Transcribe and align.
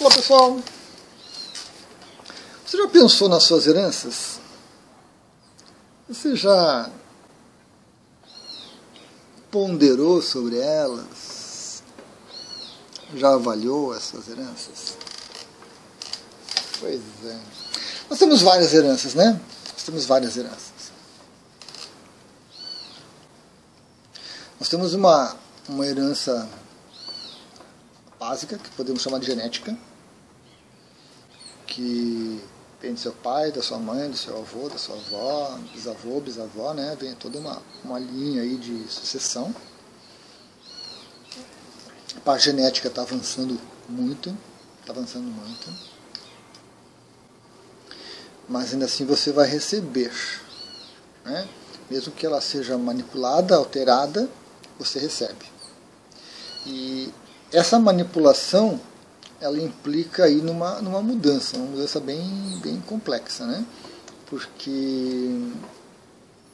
Olá 0.00 0.10
pessoal! 0.10 0.60
Você 2.66 2.76
já 2.76 2.88
pensou 2.88 3.28
nas 3.28 3.44
suas 3.44 3.64
heranças? 3.68 4.40
Você 6.08 6.34
já 6.34 6.90
ponderou 9.52 10.20
sobre 10.20 10.58
elas? 10.58 11.84
Já 13.14 13.34
avaliou 13.34 13.94
essas 13.94 14.28
heranças? 14.28 14.96
Pois 16.80 17.00
é. 17.24 17.38
Nós 18.10 18.18
temos 18.18 18.42
várias 18.42 18.74
heranças, 18.74 19.14
né? 19.14 19.40
Nós 19.72 19.82
temos 19.84 20.06
várias 20.06 20.36
heranças. 20.36 20.72
Nós 24.58 24.68
temos 24.68 24.92
uma, 24.92 25.36
uma 25.68 25.86
herança 25.86 26.48
básica, 28.24 28.56
que 28.56 28.70
podemos 28.70 29.02
chamar 29.02 29.18
de 29.18 29.26
genética, 29.26 29.76
que 31.66 32.42
vem 32.80 32.94
do 32.94 33.00
seu 33.00 33.12
pai, 33.12 33.52
da 33.52 33.62
sua 33.62 33.78
mãe, 33.78 34.10
do 34.10 34.16
seu 34.16 34.38
avô, 34.38 34.66
da 34.70 34.78
sua 34.78 34.96
avó, 34.96 35.58
bisavô, 35.74 36.20
bisavó, 36.20 36.72
né? 36.72 36.96
Vem 36.98 37.14
toda 37.14 37.38
uma, 37.38 37.60
uma 37.84 37.98
linha 37.98 38.40
aí 38.40 38.56
de 38.56 38.88
sucessão. 38.88 39.54
A 42.16 42.20
parte 42.20 42.46
genética 42.46 42.88
está 42.88 43.02
avançando 43.02 43.60
muito, 43.86 44.34
está 44.80 44.92
avançando 44.92 45.26
muito. 45.26 45.70
Mas 48.48 48.72
ainda 48.72 48.86
assim 48.86 49.04
você 49.04 49.32
vai 49.32 49.46
receber, 49.46 50.12
né? 51.26 51.46
Mesmo 51.90 52.10
que 52.10 52.24
ela 52.24 52.40
seja 52.40 52.78
manipulada, 52.78 53.54
alterada, 53.54 54.30
você 54.78 54.98
recebe. 54.98 55.44
E 56.66 57.12
essa 57.54 57.78
manipulação 57.78 58.80
ela 59.40 59.60
implica 59.60 60.24
aí 60.24 60.36
numa, 60.36 60.82
numa 60.82 61.00
mudança, 61.00 61.56
uma 61.56 61.66
mudança 61.66 62.00
bem, 62.00 62.58
bem 62.60 62.80
complexa, 62.80 63.46
né? 63.46 63.64
Porque 64.26 65.38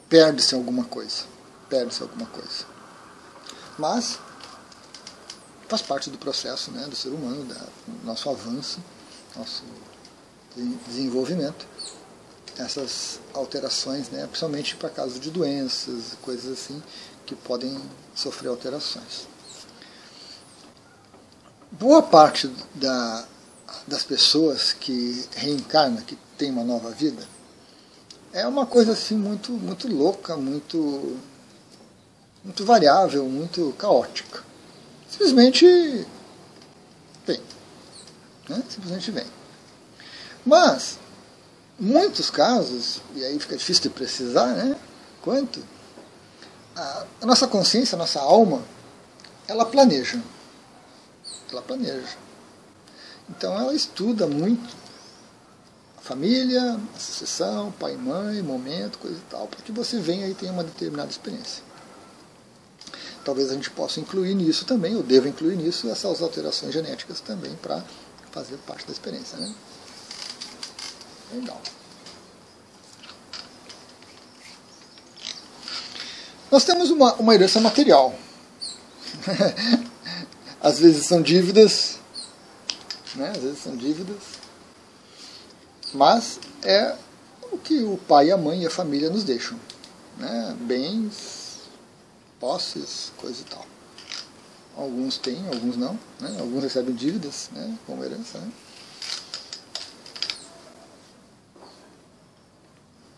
perde-se 0.09 0.55
alguma 0.55 0.85
coisa, 0.85 1.25
perde-se 1.71 2.03
alguma 2.03 2.27
coisa. 2.27 2.67
Mas 3.79 4.19
faz 5.69 5.81
parte 5.81 6.11
do 6.11 6.19
processo 6.19 6.71
né, 6.71 6.87
do 6.87 6.97
ser 6.97 7.11
humano, 7.11 7.45
do 7.45 8.07
nosso 8.07 8.29
avanço, 8.29 8.81
nosso 9.37 9.63
desenvolvimento, 10.87 11.67
essas 12.59 13.21
alterações, 13.33 14.11
né, 14.11 14.27
principalmente 14.27 14.77
para 14.77 14.91
casos 14.91 15.21
de 15.21 15.31
doenças, 15.31 16.19
coisas 16.21 16.53
assim, 16.53 16.83
que 17.25 17.35
podem 17.37 17.81
sofrer 18.15 18.49
alterações 18.49 19.31
boa 21.71 22.03
parte 22.03 22.51
da, 22.75 23.25
das 23.87 24.03
pessoas 24.03 24.73
que 24.73 25.25
reencarnam, 25.37 26.03
que 26.03 26.19
tem 26.37 26.51
uma 26.51 26.65
nova 26.65 26.91
vida, 26.91 27.23
é 28.33 28.47
uma 28.47 28.67
coisa 28.67 28.93
assim 28.93 29.17
muito, 29.17 29.53
muito 29.53 29.89
louca, 29.89 30.37
muito, 30.37 31.17
muito 32.45 32.65
variável, 32.65 33.25
muito 33.27 33.75
caótica. 33.79 34.43
Simplesmente 35.09 35.67
vem. 37.27 37.41
Né? 38.49 38.63
Simplesmente 38.69 39.11
vem. 39.11 39.27
Mas, 40.47 40.99
muitos 41.79 42.31
casos, 42.31 43.01
e 43.15 43.25
aí 43.25 43.39
fica 43.39 43.57
difícil 43.57 43.85
de 43.85 43.91
precisar, 43.91 44.47
né? 44.55 44.77
Quanto? 45.21 45.63
A 46.77 47.27
nossa 47.27 47.47
consciência, 47.47 47.97
a 47.97 47.99
nossa 47.99 48.21
alma, 48.21 48.63
ela 49.47 49.67
planeja 49.67 50.21
ela 51.53 51.63
planeja. 51.63 52.17
Então 53.29 53.59
ela 53.59 53.75
estuda 53.75 54.27
muito 54.27 54.77
a 55.99 56.01
família, 56.01 56.81
a 56.95 56.99
sucessão, 56.99 57.73
pai 57.73 57.95
e 57.95 57.97
mãe, 57.97 58.43
momento, 58.43 58.99
coisa 58.99 59.17
e 59.17 59.31
tal, 59.31 59.47
para 59.47 59.61
que 59.61 59.71
você 59.71 59.99
venha 59.99 60.27
e 60.27 60.35
tenha 60.35 60.53
uma 60.53 60.65
determinada 60.65 61.11
experiência. 61.11 61.63
Talvez 63.25 63.51
a 63.51 63.55
gente 63.55 63.71
possa 63.71 64.01
incluir 64.01 64.35
nisso 64.35 64.65
também, 64.65 64.97
ou 64.97 65.03
deva 65.03 65.29
incluir 65.29 65.57
nisso, 65.57 65.89
essas 65.91 66.23
alterações 66.23 66.73
genéticas 66.73 67.21
também 67.21 67.55
para 67.57 67.85
fazer 68.33 68.57
parte 68.59 68.87
da 68.87 68.93
experiência. 68.93 69.39
Né? 69.39 69.55
Legal. 71.35 71.61
Nós 76.51 76.65
temos 76.65 76.91
uma, 76.91 77.15
uma 77.15 77.35
herança 77.35 77.61
material. 77.61 78.15
Às 80.63 80.79
vezes 80.79 81.07
são 81.07 81.23
dívidas, 81.23 81.99
né? 83.15 83.31
às 83.31 83.43
vezes 83.43 83.63
são 83.63 83.75
dívidas, 83.75 84.19
mas 85.95 86.39
é 86.63 86.95
o 87.51 87.57
que 87.57 87.83
o 87.83 87.97
pai, 87.97 88.31
a 88.31 88.37
mãe 88.37 88.63
e 88.63 88.67
a 88.67 88.71
família 88.71 89.09
nos 89.09 89.25
deixam. 89.25 89.59
Né? 90.19 90.55
Bens, 90.61 91.61
posses, 92.39 93.11
coisa 93.17 93.41
e 93.41 93.45
tal. 93.45 93.67
Alguns 94.77 95.17
têm, 95.17 95.47
alguns 95.49 95.79
não. 95.79 95.99
Né? 96.21 96.37
Alguns 96.39 96.63
recebem 96.63 96.95
dívidas 96.95 97.49
né? 97.53 97.79
como 97.87 98.05
herança. 98.05 98.39
Né? 98.39 98.53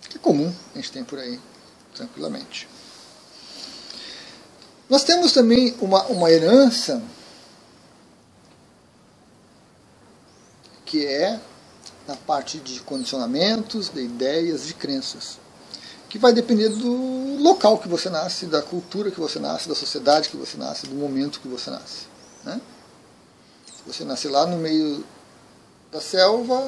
Que 0.09 0.17
é 0.17 0.21
comum 0.21 0.55
a 0.75 0.77
gente 0.77 0.93
tem 0.93 1.03
por 1.03 1.19
aí, 1.19 1.41
tranquilamente. 1.93 2.69
Nós 4.89 5.03
temos 5.03 5.33
também 5.33 5.75
uma, 5.81 6.05
uma 6.05 6.31
herança 6.31 7.03
que 10.93 11.07
é 11.07 11.41
na 12.07 12.15
parte 12.15 12.59
de 12.59 12.81
condicionamentos, 12.81 13.89
de 13.89 14.03
ideias, 14.03 14.67
de 14.67 14.75
crenças, 14.75 15.39
que 16.11 16.19
vai 16.19 16.35
depender 16.35 16.69
do 16.69 17.39
local 17.43 17.79
que 17.79 17.89
você 17.89 18.11
nasce, 18.11 18.45
da 18.45 18.61
cultura 18.61 19.11
que 19.11 19.19
você 19.19 19.39
nasce, 19.39 19.71
da 19.71 19.75
sociedade 19.75 20.29
que 20.29 20.37
você 20.37 20.59
nasce, 20.59 20.87
do 20.87 20.95
momento 20.95 21.41
que 21.41 21.49
você 21.49 21.71
nasce. 21.71 22.05
Né? 22.45 22.61
Se 23.75 23.83
você 23.87 24.05
nasce 24.05 24.29
lá 24.29 24.47
no 24.47 24.59
meio 24.59 25.03
da 25.91 25.99
selva, 25.99 26.61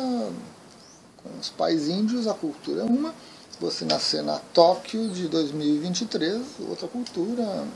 com 1.22 1.38
os 1.38 1.50
pais 1.50 1.86
índios, 1.86 2.26
a 2.26 2.32
cultura 2.32 2.80
é 2.80 2.84
uma. 2.84 3.10
Se 3.50 3.60
você 3.60 3.84
nascer 3.84 4.22
na 4.22 4.38
Tóquio 4.38 5.06
de 5.10 5.28
2023, 5.28 6.40
outra 6.66 6.88
cultura, 6.88 7.66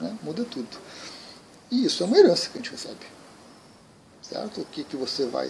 né? 0.00 0.18
muda 0.24 0.44
tudo. 0.44 0.76
E 1.70 1.84
isso 1.84 2.02
é 2.02 2.06
uma 2.06 2.18
herança 2.18 2.50
que 2.50 2.58
a 2.58 2.60
gente 2.60 2.72
recebe. 2.72 3.06
Certo? 4.22 4.60
O 4.60 4.64
que, 4.64 4.82
que 4.82 4.96
você 4.96 5.26
vai 5.26 5.48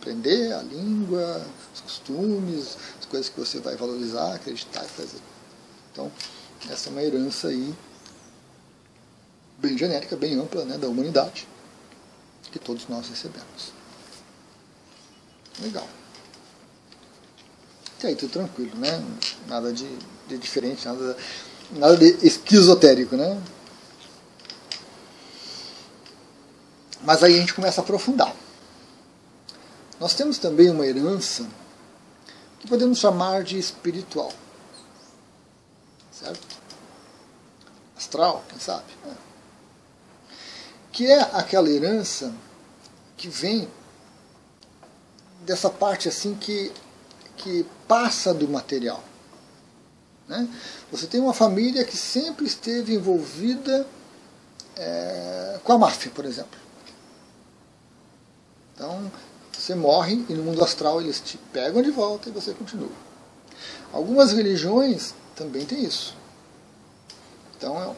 aprender 0.00 0.52
a 0.52 0.62
língua, 0.62 1.44
os 1.74 1.80
costumes, 1.80 2.76
as 2.98 3.06
coisas 3.06 3.28
que 3.28 3.38
você 3.38 3.60
vai 3.60 3.76
valorizar, 3.76 4.34
acreditar 4.34 4.84
e 4.84 4.88
fazer. 4.88 5.20
Então, 5.92 6.10
essa 6.70 6.88
é 6.88 6.92
uma 6.92 7.02
herança 7.02 7.48
aí 7.48 7.74
bem 9.58 9.76
genérica, 9.76 10.16
bem 10.16 10.38
ampla 10.38 10.64
né, 10.64 10.78
da 10.78 10.88
humanidade, 10.88 11.48
que 12.52 12.58
todos 12.58 12.86
nós 12.88 13.08
recebemos. 13.08 13.72
Legal. 15.60 15.88
E 18.02 18.06
aí, 18.06 18.14
tudo 18.14 18.30
tranquilo, 18.30 18.76
né? 18.76 19.02
Nada 19.48 19.72
de, 19.72 19.88
de 20.28 20.36
diferente, 20.36 20.86
nada, 20.86 21.16
nada 21.72 21.96
de 21.96 22.26
esquizotérico, 22.26 23.16
né? 23.16 23.40
Mas 27.02 27.22
aí 27.22 27.36
a 27.36 27.38
gente 27.38 27.54
começa 27.54 27.80
a 27.80 27.84
aprofundar. 27.84 28.34
Nós 29.98 30.14
temos 30.14 30.38
também 30.38 30.70
uma 30.70 30.86
herança 30.86 31.46
que 32.58 32.68
podemos 32.68 32.98
chamar 32.98 33.42
de 33.42 33.58
espiritual. 33.58 34.32
Certo? 36.12 36.46
Astral, 37.96 38.44
quem 38.48 38.58
sabe? 38.58 38.84
É. 39.06 39.12
Que 40.92 41.06
é 41.06 41.20
aquela 41.32 41.68
herança 41.68 42.32
que 43.16 43.28
vem 43.28 43.68
dessa 45.40 45.70
parte 45.70 46.08
assim 46.08 46.34
que, 46.34 46.72
que 47.36 47.64
passa 47.86 48.34
do 48.34 48.48
material. 48.48 49.02
Né? 50.28 50.48
Você 50.90 51.06
tem 51.06 51.20
uma 51.20 51.32
família 51.32 51.84
que 51.84 51.96
sempre 51.96 52.46
esteve 52.46 52.94
envolvida 52.94 53.86
é, 54.76 55.60
com 55.64 55.72
a 55.72 55.78
máfia, 55.78 56.10
por 56.10 56.24
exemplo. 56.24 56.58
Então, 58.74 59.10
você 59.56 59.74
morre 59.74 60.24
e 60.28 60.34
no 60.34 60.42
mundo 60.42 60.62
astral 60.62 61.00
eles 61.00 61.20
te 61.20 61.38
pegam 61.52 61.82
de 61.82 61.90
volta 61.90 62.28
e 62.28 62.32
você 62.32 62.52
continua. 62.52 62.90
Algumas 63.92 64.32
religiões 64.32 65.14
também 65.34 65.64
têm 65.64 65.84
isso. 65.84 66.14
Então, 67.56 67.80
é 67.82 67.94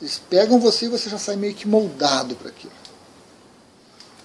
eles 0.00 0.20
pegam 0.28 0.58
você 0.58 0.86
e 0.86 0.88
você 0.88 1.08
já 1.08 1.18
sai 1.18 1.36
meio 1.36 1.54
que 1.54 1.66
moldado 1.66 2.34
para 2.36 2.48
aquilo. 2.48 2.72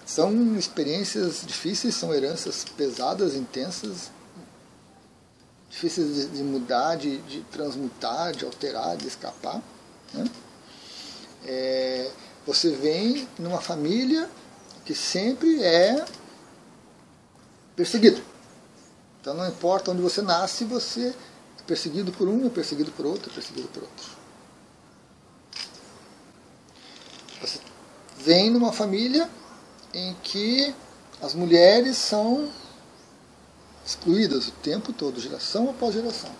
São 0.05 0.57
experiências 0.57 1.41
difíceis, 1.45 1.95
são 1.95 2.13
heranças 2.13 2.65
pesadas, 2.75 3.35
intensas, 3.35 4.09
difíceis 5.69 6.31
de, 6.33 6.43
mudar, 6.43 6.95
de, 6.95 7.19
de, 7.19 7.41
transmutar, 7.43 8.33
de 8.33 8.43
alterar, 8.43 8.97
de 8.97 9.07
escapar. 9.07 9.61
Né? 10.13 10.25
É, 11.45 12.11
você 12.45 12.71
vem 12.71 13.27
numa 13.37 13.61
família 13.61 14.29
que 14.89 14.95
sempre 14.95 15.63
é 15.63 16.03
perseguido. 17.75 18.23
Então 19.21 19.35
não 19.35 19.47
importa 19.47 19.91
onde 19.91 20.01
você 20.01 20.19
nasce, 20.19 20.65
você 20.65 21.13
é 21.59 21.63
perseguido 21.67 22.11
por 22.11 22.27
um, 22.27 22.47
é 22.47 22.49
perseguido 22.49 22.91
por 22.93 23.05
outro, 23.05 23.29
é 23.29 23.33
perseguido 23.35 23.67
por 23.67 23.83
outro. 23.83 24.05
Você 27.39 27.59
vem 28.17 28.49
numa 28.49 28.73
família 28.73 29.29
em 29.93 30.15
que 30.23 30.73
as 31.21 31.35
mulheres 31.35 31.95
são 31.95 32.51
excluídas 33.85 34.47
o 34.47 34.51
tempo 34.53 34.91
todo, 34.91 35.19
geração 35.19 35.69
após 35.69 35.93
geração. 35.93 36.31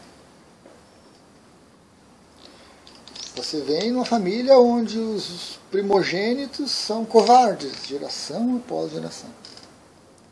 Você 3.39 3.61
vem 3.61 3.89
numa 3.89 4.03
família 4.03 4.59
onde 4.59 4.99
os 4.99 5.57
primogênitos 5.71 6.71
são 6.71 7.05
covardes, 7.05 7.87
geração 7.87 8.57
após 8.57 8.91
geração. 8.91 9.29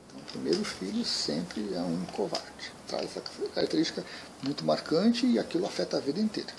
Então, 0.10 0.20
o 0.20 0.24
primeiro 0.26 0.62
filho 0.66 1.06
sempre 1.06 1.74
é 1.74 1.80
um 1.80 2.04
covarde. 2.12 2.74
Traz 2.86 3.06
essa 3.06 3.24
característica 3.56 4.04
muito 4.44 4.66
marcante 4.66 5.26
e 5.26 5.40
aquilo 5.40 5.66
afeta 5.66 5.96
a 5.96 6.00
vida 6.02 6.20
inteira. 6.20 6.52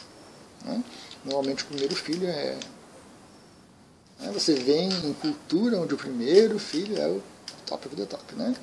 Né? 0.64 0.82
Normalmente, 1.22 1.64
o 1.64 1.66
primeiro 1.66 1.94
filho 1.94 2.26
é. 2.26 2.56
Né? 4.18 4.30
Você 4.32 4.54
vem 4.54 4.88
em 4.88 5.12
cultura 5.12 5.78
onde 5.78 5.92
o 5.92 5.98
primeiro 5.98 6.58
filho 6.58 6.98
é 6.98 7.08
o 7.08 7.22
top 7.66 7.88
of 7.88 7.94
the 7.94 8.06
top. 8.06 8.34
Né? 8.34 8.56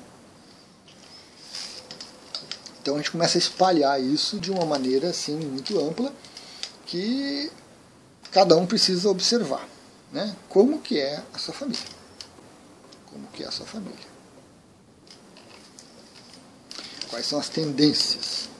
Então 2.82 2.94
a 2.94 2.98
gente 2.98 3.12
começa 3.12 3.38
a 3.38 3.40
espalhar 3.40 4.02
isso 4.02 4.40
de 4.40 4.50
uma 4.50 4.66
maneira 4.66 5.10
assim 5.10 5.36
muito 5.36 5.78
ampla 5.78 6.12
que 6.84 7.50
cada 8.36 8.54
um 8.54 8.66
precisa 8.66 9.08
observar, 9.08 9.66
né? 10.12 10.36
Como 10.50 10.78
que 10.78 11.00
é 11.00 11.22
a 11.32 11.38
sua 11.38 11.54
família? 11.54 11.88
Como 13.06 13.26
que 13.28 13.42
é 13.42 13.46
a 13.46 13.50
sua 13.50 13.64
família? 13.64 14.06
Quais 17.08 17.24
são 17.24 17.38
as 17.38 17.48
tendências? 17.48 18.50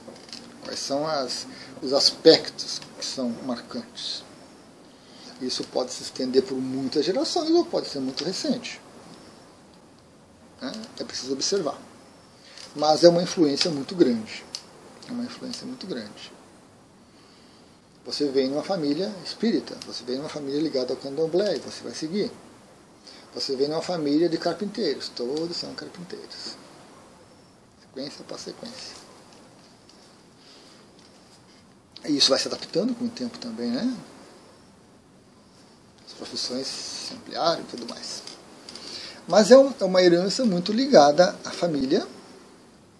Quais 0.63 0.79
são 0.79 1.05
as, 1.05 1.45
os 1.79 1.93
aspectos 1.93 2.81
que 2.97 3.05
são 3.05 3.29
marcantes? 3.45 4.23
Isso 5.39 5.63
pode 5.65 5.93
se 5.93 6.01
estender 6.01 6.41
por 6.41 6.55
muitas 6.55 7.05
gerações 7.05 7.51
ou 7.51 7.63
pode 7.63 7.87
ser 7.87 7.99
muito 7.99 8.23
recente. 8.23 8.81
Né? 10.59 10.71
É 10.99 11.03
preciso 11.03 11.33
observar 11.33 11.79
mas 12.75 13.03
é 13.03 13.09
uma 13.09 13.23
influência 13.23 13.71
muito 13.71 13.95
grande. 13.95 14.43
É 15.07 15.11
uma 15.11 15.23
influência 15.23 15.65
muito 15.65 15.87
grande. 15.87 16.31
Você 18.07 18.29
vem 18.29 18.47
numa 18.47 18.63
família 18.63 19.13
espírita, 19.25 19.75
você 19.85 20.01
vem 20.05 20.15
numa 20.15 20.29
família 20.29 20.61
ligada 20.61 20.93
ao 20.93 20.97
candomblé 20.97 21.59
você 21.59 21.83
vai 21.83 21.93
seguir. 21.93 22.31
Você 23.35 23.53
vem 23.57 23.67
numa 23.67 23.81
família 23.81 24.29
de 24.29 24.37
carpinteiros, 24.37 25.09
todos 25.09 25.57
são 25.57 25.75
carpinteiros. 25.75 26.55
Sequência 27.81 28.23
para 28.23 28.37
sequência. 28.37 28.95
E 32.05 32.15
isso 32.15 32.29
vai 32.29 32.39
se 32.39 32.47
adaptando 32.47 32.95
com 32.95 33.05
o 33.05 33.09
tempo 33.09 33.37
também, 33.39 33.69
né? 33.69 33.93
As 36.07 36.13
profissões 36.13 36.65
se 36.65 37.13
ampliaram 37.13 37.59
e 37.59 37.65
tudo 37.65 37.85
mais. 37.89 38.23
Mas 39.27 39.51
é, 39.51 39.55
é 39.55 39.83
uma 39.83 40.01
herança 40.01 40.45
muito 40.45 40.71
ligada 40.71 41.35
à 41.43 41.51
família 41.51 42.07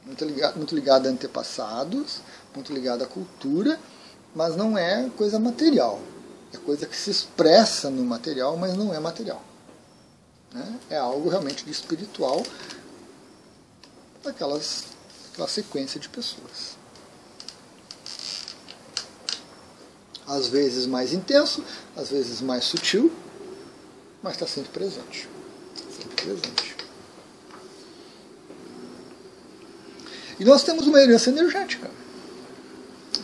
muito 0.08 0.24
ligada, 0.24 0.56
muito 0.56 0.74
ligada 0.74 1.10
a 1.10 1.12
antepassados, 1.12 2.22
muito 2.56 2.74
ligada 2.74 3.04
à 3.04 3.08
cultura, 3.08 3.78
mas 4.38 4.56
não 4.56 4.78
é 4.78 5.10
coisa 5.18 5.40
material. 5.40 6.00
É 6.54 6.58
coisa 6.58 6.86
que 6.86 6.96
se 6.96 7.10
expressa 7.10 7.90
no 7.90 8.04
material, 8.04 8.56
mas 8.56 8.78
não 8.78 8.94
é 8.94 9.00
material. 9.00 9.44
Né? 10.54 10.80
É 10.92 10.98
algo 10.98 11.28
realmente 11.28 11.66
de 11.66 11.72
espiritual 11.72 12.46
daquelas, 14.24 14.84
daquela 15.30 15.48
sequência 15.48 16.00
de 16.00 16.08
pessoas. 16.08 16.78
Às 20.28 20.48
vezes 20.48 20.86
mais 20.86 21.14
intenso, 21.14 21.64
às 21.96 22.12
vezes 22.12 22.40
mais 22.40 22.64
sutil, 22.64 23.12
mas 24.22 24.34
está 24.34 24.46
sempre 24.46 24.70
presente. 24.70 25.28
Sempre 26.00 26.16
presente. 26.24 26.78
E 30.40 30.46
nós 30.46 30.62
temos 30.62 30.86
uma 30.86 31.02
herança 31.02 31.32
energética. 31.32 31.90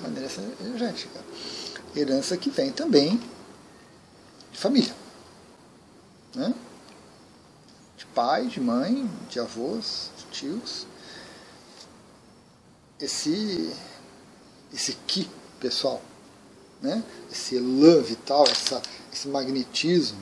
Herança 0.08 0.42
energética. 0.62 1.20
Herança 1.96 2.38
que 2.38 2.50
vem 2.50 2.72
também 2.72 3.20
de 4.52 4.58
família. 4.58 4.96
Né? 6.36 6.54
De 7.98 8.06
pai, 8.08 8.48
de 8.48 8.60
mãe, 8.60 9.10
de 9.30 9.40
avós, 9.40 10.10
de 10.18 10.26
tios. 10.26 10.88
Esse, 13.00 13.74
esse 14.74 14.94
ki 15.08 15.30
pessoal, 15.60 16.02
né? 16.82 17.04
esse 17.32 17.56
elan 17.56 18.02
vital, 18.02 18.46
essa, 18.48 18.82
esse 19.12 19.28
magnetismo, 19.28 20.22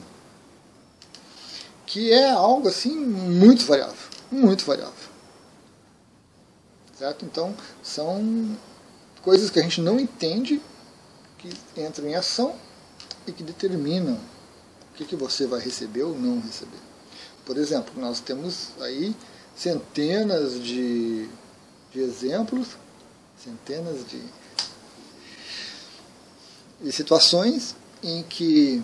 que 1.86 2.10
é 2.10 2.30
algo 2.30 2.68
assim 2.68 2.94
muito 2.96 3.64
variável, 3.64 4.08
muito 4.30 4.64
variável. 4.64 5.12
Certo? 6.98 7.24
Então, 7.24 7.54
são 7.82 8.56
coisas 9.22 9.50
que 9.50 9.58
a 9.58 9.62
gente 9.62 9.80
não 9.80 9.98
entende, 9.98 10.60
que 11.38 11.48
entram 11.80 12.08
em 12.08 12.14
ação 12.14 12.54
e 13.26 13.32
que 13.32 13.42
determinam 13.42 14.14
o 14.14 14.94
que, 14.94 15.04
que 15.04 15.16
você 15.16 15.46
vai 15.46 15.60
receber 15.60 16.02
ou 16.02 16.18
não 16.18 16.40
receber. 16.40 16.78
Por 17.46 17.56
exemplo, 17.56 17.92
nós 18.00 18.20
temos 18.20 18.68
aí 18.80 19.14
centenas 19.56 20.62
de, 20.62 21.28
de 21.92 22.00
exemplos, 22.00 22.68
centenas 23.42 24.06
de, 24.06 24.22
de 26.80 26.92
situações 26.92 27.74
em 28.02 28.22
que 28.22 28.82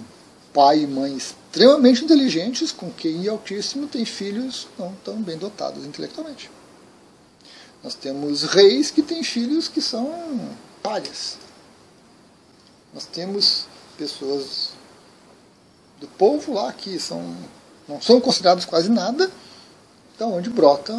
pai 0.52 0.80
e 0.80 0.86
mãe 0.86 1.16
extremamente 1.16 2.04
inteligentes, 2.04 2.72
com 2.72 2.90
QI 2.90 3.28
altíssimo, 3.28 3.86
têm 3.86 4.04
filhos 4.04 4.66
não 4.78 4.94
tão 5.04 5.20
bem 5.20 5.36
dotados 5.36 5.84
intelectualmente. 5.84 6.50
Nós 7.82 7.94
temos 7.94 8.42
reis 8.42 8.90
que 8.90 9.02
têm 9.02 9.22
filhos 9.22 9.68
que 9.68 9.80
são 9.80 10.56
palhas. 10.82 11.38
Nós 12.92 13.06
temos 13.06 13.66
pessoas 13.96 14.70
do 16.00 16.06
povo 16.06 16.54
lá 16.54 16.72
que 16.72 16.98
são, 16.98 17.36
não 17.88 18.00
são 18.00 18.20
considerados 18.20 18.64
quase 18.64 18.88
nada, 18.88 19.30
da 20.18 20.26
onde 20.26 20.50
brota 20.50 20.92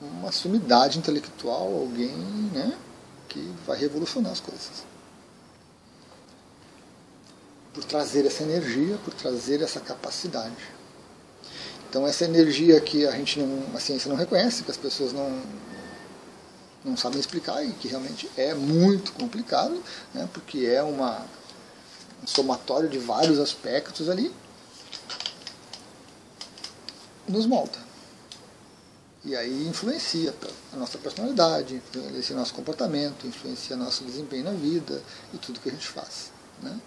uma 0.00 0.32
sumidade 0.32 0.98
intelectual, 0.98 1.72
alguém 1.74 2.10
né, 2.52 2.76
que 3.28 3.40
vai 3.66 3.78
revolucionar 3.78 4.32
as 4.32 4.40
coisas. 4.40 4.84
Por 7.72 7.84
trazer 7.84 8.26
essa 8.26 8.42
energia, 8.42 8.98
por 9.04 9.14
trazer 9.14 9.62
essa 9.62 9.80
capacidade. 9.80 10.56
Então 11.92 12.06
essa 12.06 12.24
energia 12.24 12.80
que 12.80 13.06
a 13.06 13.10
gente 13.10 13.38
não, 13.38 13.76
a 13.76 13.78
ciência 13.78 14.08
não 14.08 14.16
reconhece, 14.16 14.62
que 14.62 14.70
as 14.70 14.78
pessoas 14.78 15.12
não 15.12 15.42
não 16.82 16.96
sabem 16.96 17.20
explicar 17.20 17.62
e 17.62 17.70
que 17.74 17.86
realmente 17.86 18.30
é 18.34 18.54
muito 18.54 19.12
complicado, 19.12 19.80
né, 20.14 20.26
porque 20.32 20.60
é 20.64 20.82
uma 20.82 21.26
um 22.22 22.26
somatório 22.26 22.88
de 22.88 22.98
vários 22.98 23.38
aspectos 23.38 24.08
ali, 24.08 24.34
nos 27.28 27.44
molda. 27.44 27.78
E 29.22 29.36
aí 29.36 29.68
influencia 29.68 30.34
a 30.72 30.76
nossa 30.76 30.96
personalidade, 30.96 31.74
influencia 31.74 32.34
o 32.34 32.38
nosso 32.38 32.54
comportamento, 32.54 33.26
influencia 33.26 33.76
nosso 33.76 34.02
desempenho 34.02 34.44
na 34.44 34.52
vida 34.52 35.02
e 35.34 35.36
tudo 35.36 35.60
que 35.60 35.68
a 35.68 35.72
gente 35.72 35.88
faz. 35.88 36.32
Né? 36.62 36.80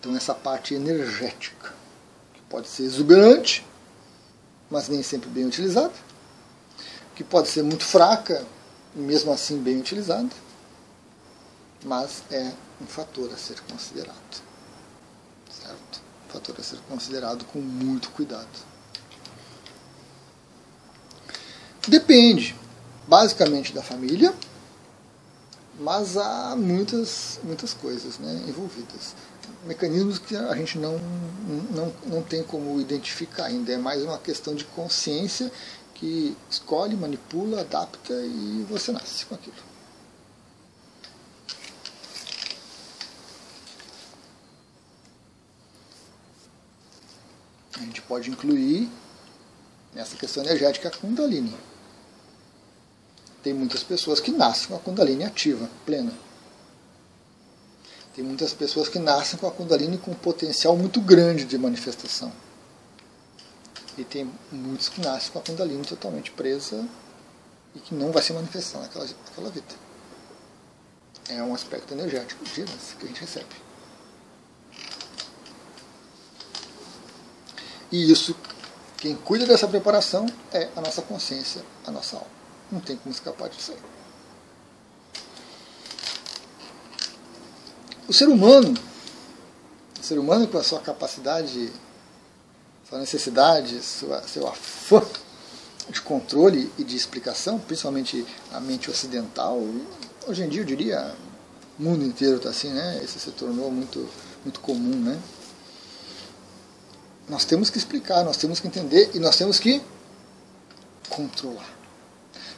Então 0.00 0.16
essa 0.16 0.34
parte 0.34 0.74
energética 0.74 1.85
pode 2.56 2.68
ser 2.68 2.84
exuberante, 2.84 3.66
mas 4.70 4.88
nem 4.88 5.02
sempre 5.02 5.28
bem 5.28 5.44
utilizada, 5.44 5.92
que 7.14 7.22
pode 7.22 7.48
ser 7.48 7.62
muito 7.62 7.84
fraca 7.84 8.46
e 8.94 8.98
mesmo 8.98 9.30
assim 9.30 9.58
bem 9.58 9.78
utilizada, 9.78 10.30
mas 11.84 12.22
é 12.30 12.50
um 12.80 12.86
fator 12.86 13.30
a 13.30 13.36
ser 13.36 13.60
considerado. 13.70 14.42
Certo? 15.50 16.00
Um 16.26 16.32
fator 16.32 16.56
a 16.58 16.62
ser 16.62 16.78
considerado 16.88 17.44
com 17.44 17.58
muito 17.58 18.08
cuidado. 18.12 18.48
Depende 21.86 22.56
basicamente 23.06 23.74
da 23.74 23.82
família, 23.82 24.34
mas 25.78 26.16
há 26.16 26.56
muitas, 26.56 27.38
muitas 27.44 27.74
coisas 27.74 28.18
né, 28.18 28.32
envolvidas 28.48 29.14
mecanismos 29.66 30.18
que 30.18 30.36
a 30.36 30.54
gente 30.54 30.78
não, 30.78 30.98
não, 31.70 31.92
não 32.06 32.22
tem 32.22 32.42
como 32.42 32.80
identificar 32.80 33.46
ainda. 33.46 33.72
É 33.72 33.76
mais 33.76 34.02
uma 34.02 34.18
questão 34.18 34.54
de 34.54 34.64
consciência 34.64 35.50
que 35.94 36.36
escolhe, 36.50 36.96
manipula, 36.96 37.60
adapta 37.60 38.12
e 38.12 38.66
você 38.68 38.92
nasce 38.92 39.26
com 39.26 39.34
aquilo. 39.34 39.56
A 47.76 47.80
gente 47.80 48.00
pode 48.02 48.30
incluir 48.30 48.88
nessa 49.94 50.16
questão 50.16 50.42
energética 50.42 50.88
a 50.88 50.90
Kundalini. 50.90 51.54
Tem 53.42 53.52
muitas 53.52 53.82
pessoas 53.82 54.18
que 54.18 54.30
nascem 54.30 54.68
com 54.68 54.76
a 54.76 54.78
Kundalini 54.78 55.24
ativa, 55.24 55.68
plena. 55.84 56.25
Tem 58.16 58.24
muitas 58.24 58.54
pessoas 58.54 58.88
que 58.88 58.98
nascem 58.98 59.38
com 59.38 59.46
a 59.46 59.50
Kundalini 59.50 59.98
com 59.98 60.10
um 60.10 60.14
potencial 60.14 60.74
muito 60.74 61.02
grande 61.02 61.44
de 61.44 61.58
manifestação. 61.58 62.32
E 63.98 64.04
tem 64.04 64.32
muitos 64.50 64.88
que 64.88 65.02
nascem 65.02 65.30
com 65.30 65.38
a 65.38 65.42
Kundalini 65.42 65.84
totalmente 65.84 66.30
presa 66.30 66.82
e 67.74 67.78
que 67.78 67.94
não 67.94 68.10
vai 68.12 68.22
se 68.22 68.32
manifestar 68.32 68.78
naquela, 68.78 69.04
naquela 69.04 69.50
vida. 69.50 69.66
É 71.28 71.42
um 71.42 71.54
aspecto 71.54 71.92
energético 71.92 72.42
que 72.42 72.62
a 72.62 73.06
gente 73.06 73.20
recebe. 73.20 73.54
E 77.92 78.10
isso, 78.10 78.34
quem 78.96 79.14
cuida 79.14 79.44
dessa 79.44 79.68
preparação 79.68 80.24
é 80.54 80.70
a 80.74 80.80
nossa 80.80 81.02
consciência, 81.02 81.62
a 81.86 81.90
nossa 81.90 82.16
alma. 82.16 82.30
Não 82.72 82.80
tem 82.80 82.96
como 82.96 83.14
escapar 83.14 83.50
disso 83.50 83.72
aí. 83.72 83.78
O 88.08 88.12
ser 88.12 88.28
humano, 88.28 88.72
o 90.00 90.04
ser 90.04 90.16
humano 90.16 90.46
com 90.46 90.58
a 90.58 90.62
sua 90.62 90.78
capacidade, 90.78 91.72
sua 92.88 93.00
necessidade, 93.00 93.82
sua, 93.82 94.22
seu 94.22 94.46
afã 94.46 95.02
de 95.90 96.00
controle 96.00 96.70
e 96.78 96.84
de 96.84 96.94
explicação, 96.94 97.58
principalmente 97.58 98.24
a 98.52 98.60
mente 98.60 98.88
ocidental, 98.88 99.60
hoje 100.26 100.44
em 100.44 100.48
dia 100.48 100.60
eu 100.60 100.64
diria 100.64 101.12
o 101.78 101.82
mundo 101.82 102.04
inteiro 102.04 102.36
está 102.36 102.50
assim, 102.50 102.72
né? 102.72 103.00
Isso 103.02 103.18
se 103.18 103.30
tornou 103.32 103.72
muito, 103.72 104.08
muito 104.44 104.60
comum, 104.60 104.98
né? 105.02 105.20
Nós 107.28 107.44
temos 107.44 107.70
que 107.70 107.76
explicar, 107.76 108.24
nós 108.24 108.36
temos 108.36 108.60
que 108.60 108.68
entender 108.68 109.10
e 109.14 109.18
nós 109.18 109.36
temos 109.36 109.58
que 109.58 109.82
controlar. 111.08 111.74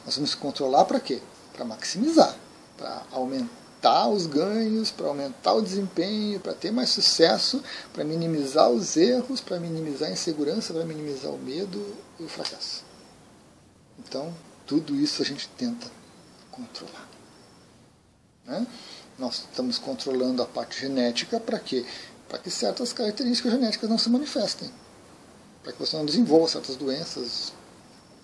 Nós 0.05 0.13
temos 0.13 0.35
que 0.35 0.39
controlar 0.39 0.85
para 0.85 0.99
quê? 0.99 1.19
Para 1.53 1.65
maximizar, 1.65 2.35
para 2.77 3.01
aumentar 3.11 3.58
aumentar 3.79 4.09
os 4.09 4.25
ganhos, 4.25 4.91
para 4.91 5.07
aumentar 5.07 5.53
o 5.53 5.61
desempenho, 5.61 6.39
para 6.39 6.53
ter 6.53 6.71
mais 6.71 6.89
sucesso, 6.89 7.63
para 7.93 8.03
minimizar 8.03 8.69
os 8.69 8.97
erros, 8.97 9.39
para 9.39 9.59
minimizar 9.59 10.09
a 10.09 10.11
insegurança, 10.11 10.73
para 10.73 10.85
minimizar 10.85 11.31
o 11.31 11.37
medo 11.37 11.95
e 12.19 12.23
o 12.23 12.27
fracasso. 12.27 12.83
Então, 13.97 14.33
tudo 14.65 14.95
isso 14.95 15.21
a 15.21 15.25
gente 15.25 15.47
tenta 15.49 15.87
controlar. 16.51 17.07
Né? 18.45 18.67
Nós 19.17 19.45
estamos 19.49 19.77
controlando 19.77 20.41
a 20.41 20.45
parte 20.45 20.81
genética 20.81 21.39
para 21.39 21.59
quê? 21.59 21.85
Para 22.27 22.37
que 22.37 22.51
certas 22.51 22.93
características 22.93 23.51
genéticas 23.51 23.89
não 23.89 23.97
se 23.97 24.09
manifestem. 24.09 24.69
Para 25.63 25.73
que 25.73 25.79
você 25.79 25.95
não 25.97 26.05
desenvolva 26.05 26.47
certas 26.47 26.75
doenças, 26.75 27.53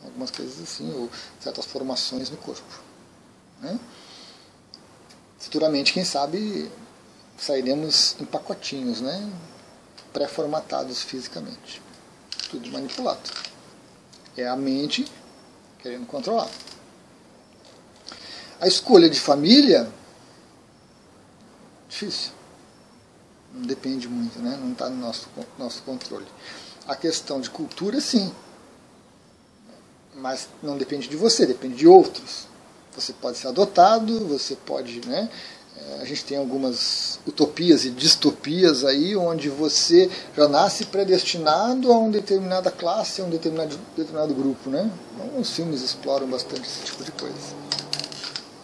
algumas 0.04 0.32
coisas 0.32 0.62
assim, 0.62 0.92
ou 0.94 1.10
certas 1.40 1.66
formações 1.66 2.30
no 2.30 2.38
corpo. 2.38 2.82
Né? 3.62 3.80
Futuramente, 5.46 5.94
quem 5.94 6.04
sabe, 6.04 6.72
sairemos 7.38 8.16
em 8.20 8.26
pacotinhos, 8.26 9.00
né? 9.00 9.32
pré-formatados 10.12 11.04
fisicamente. 11.04 11.82
Tudo 12.50 12.68
manipulado. 12.72 13.30
É 14.36 14.48
a 14.48 14.56
mente 14.56 15.06
querendo 15.80 16.08
controlar. 16.08 16.50
A 18.60 18.68
escolha 18.68 19.08
de 19.08 19.20
família, 19.20 19.88
difícil. 21.88 22.32
Não 23.54 23.62
depende 23.62 24.08
muito, 24.08 24.40
né? 24.40 24.58
não 24.60 24.72
está 24.72 24.90
no 24.90 24.98
nosso, 24.98 25.30
nosso 25.60 25.84
controle. 25.84 26.26
A 26.88 26.96
questão 26.96 27.40
de 27.40 27.52
cultura, 27.52 28.02
sim. 28.02 28.34
Mas 30.16 30.50
não 30.64 30.76
depende 30.76 31.08
de 31.08 31.16
você, 31.16 31.46
depende 31.46 31.76
de 31.76 31.88
outros. 31.88 32.48
Você 32.96 33.14
pode 33.14 33.38
ser 33.38 33.50
adotado, 33.50 34.26
você 34.28 34.56
pode, 34.56 35.06
né? 35.06 35.30
É, 35.78 36.02
a 36.02 36.06
gente 36.06 36.24
tem 36.24 36.38
algumas 36.38 37.20
utopias 37.28 37.84
e 37.84 37.90
distopias 37.90 38.86
aí, 38.86 39.16
onde 39.16 39.50
você 39.50 40.10
já 40.36 40.48
nasce 40.48 40.86
predestinado 40.86 41.92
a 41.92 41.98
uma 41.98 42.10
determinada 42.10 42.72
classe, 42.72 43.22
a 43.22 43.26
um 43.26 43.30
determinado, 43.30 43.78
determinado 43.96 44.34
grupo, 44.34 44.70
né? 44.70 44.90
Alguns 45.20 45.52
filmes 45.52 45.82
exploram 45.82 46.28
bastante 46.28 46.62
esse 46.62 46.86
tipo 46.86 47.04
de 47.04 47.12
coisa. 47.12 47.36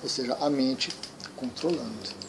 Ou 0.01 0.09
seja, 0.09 0.38
a 0.39 0.50
mente 0.50 0.89
controlando. 1.35 2.21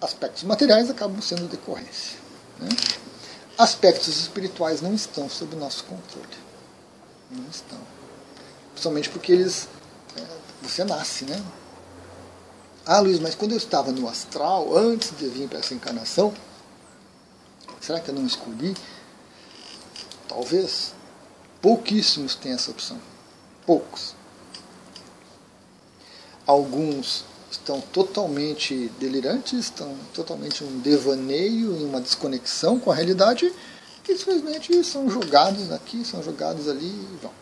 Aspectos 0.00 0.44
materiais 0.44 0.88
acabam 0.88 1.20
sendo 1.20 1.48
decorrência. 1.48 2.18
Né? 2.58 2.68
Aspectos 3.58 4.08
espirituais 4.08 4.80
não 4.80 4.94
estão 4.94 5.28
sob 5.28 5.56
nosso 5.56 5.84
controle. 5.84 6.45
Não 7.30 7.48
estão. 7.48 7.78
Principalmente 8.72 9.08
porque 9.10 9.32
eles. 9.32 9.68
É, 10.16 10.22
você 10.62 10.84
nasce, 10.84 11.24
né? 11.24 11.42
Ah, 12.84 13.00
Luiz, 13.00 13.18
mas 13.18 13.34
quando 13.34 13.52
eu 13.52 13.56
estava 13.56 13.90
no 13.90 14.08
astral, 14.08 14.76
antes 14.76 15.16
de 15.16 15.28
vir 15.28 15.48
para 15.48 15.58
essa 15.58 15.74
encarnação, 15.74 16.32
será 17.80 17.98
que 18.00 18.10
eu 18.10 18.14
não 18.14 18.26
escolhi? 18.26 18.76
Talvez. 20.28 20.94
Pouquíssimos 21.60 22.36
têm 22.36 22.52
essa 22.52 22.70
opção. 22.70 23.00
Poucos. 23.64 24.14
Alguns 26.46 27.24
estão 27.50 27.80
totalmente 27.80 28.88
delirantes, 29.00 29.54
estão 29.54 29.96
totalmente 30.14 30.62
um 30.62 30.78
devaneio, 30.78 31.76
em 31.76 31.84
uma 31.84 32.00
desconexão 32.00 32.78
com 32.78 32.90
a 32.90 32.94
realidade, 32.94 33.52
que 34.06 34.16
simplesmente 34.16 34.84
são 34.84 35.10
jogados 35.10 35.72
aqui, 35.72 36.04
são 36.04 36.22
jogados 36.22 36.68
ali 36.68 36.86
e 36.86 37.18
vão. 37.20 37.32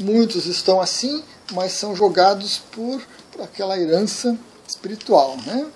Muitos 0.00 0.46
estão 0.46 0.80
assim, 0.80 1.22
mas 1.52 1.72
são 1.72 1.94
jogados 1.94 2.58
por, 2.58 3.00
por 3.30 3.42
aquela 3.42 3.78
herança 3.78 4.36
espiritual. 4.66 5.36
Né? 5.46 5.70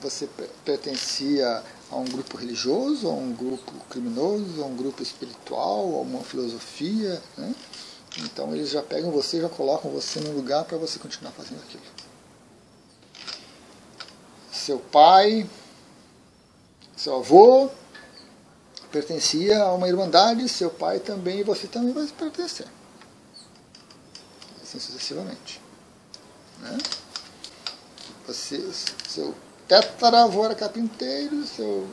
Você 0.00 0.26
pertencia 0.64 1.62
a 1.90 1.96
um 1.96 2.06
grupo 2.06 2.38
religioso, 2.38 3.08
a 3.08 3.12
um 3.12 3.32
grupo 3.32 3.72
criminoso, 3.90 4.62
a 4.62 4.66
um 4.66 4.74
grupo 4.74 5.02
espiritual, 5.02 5.96
a 5.96 6.00
uma 6.00 6.22
filosofia. 6.22 7.22
Né? 7.36 7.54
Então 8.20 8.54
eles 8.54 8.70
já 8.70 8.82
pegam 8.82 9.10
você, 9.10 9.38
já 9.38 9.50
colocam 9.50 9.90
você 9.90 10.18
num 10.20 10.32
lugar 10.32 10.64
para 10.64 10.78
você 10.78 10.98
continuar 10.98 11.32
fazendo 11.32 11.60
aquilo. 11.60 11.82
Seu 14.50 14.78
pai 14.78 15.46
seu 16.96 17.16
avô 17.16 17.70
pertencia 18.90 19.62
a 19.62 19.74
uma 19.74 19.88
irmandade, 19.88 20.48
seu 20.48 20.70
pai 20.70 20.98
também, 20.98 21.40
e 21.40 21.44
você 21.44 21.66
também 21.66 21.92
vai 21.92 22.06
pertencer. 22.06 22.66
Assim 24.62 24.78
sucessivamente. 24.78 25.60
Né? 26.60 26.78
Você, 28.26 28.72
seu 29.08 29.34
tetaravô 29.68 30.44
era 30.44 30.54
carpinteiro, 30.54 31.44
seu 31.46 31.86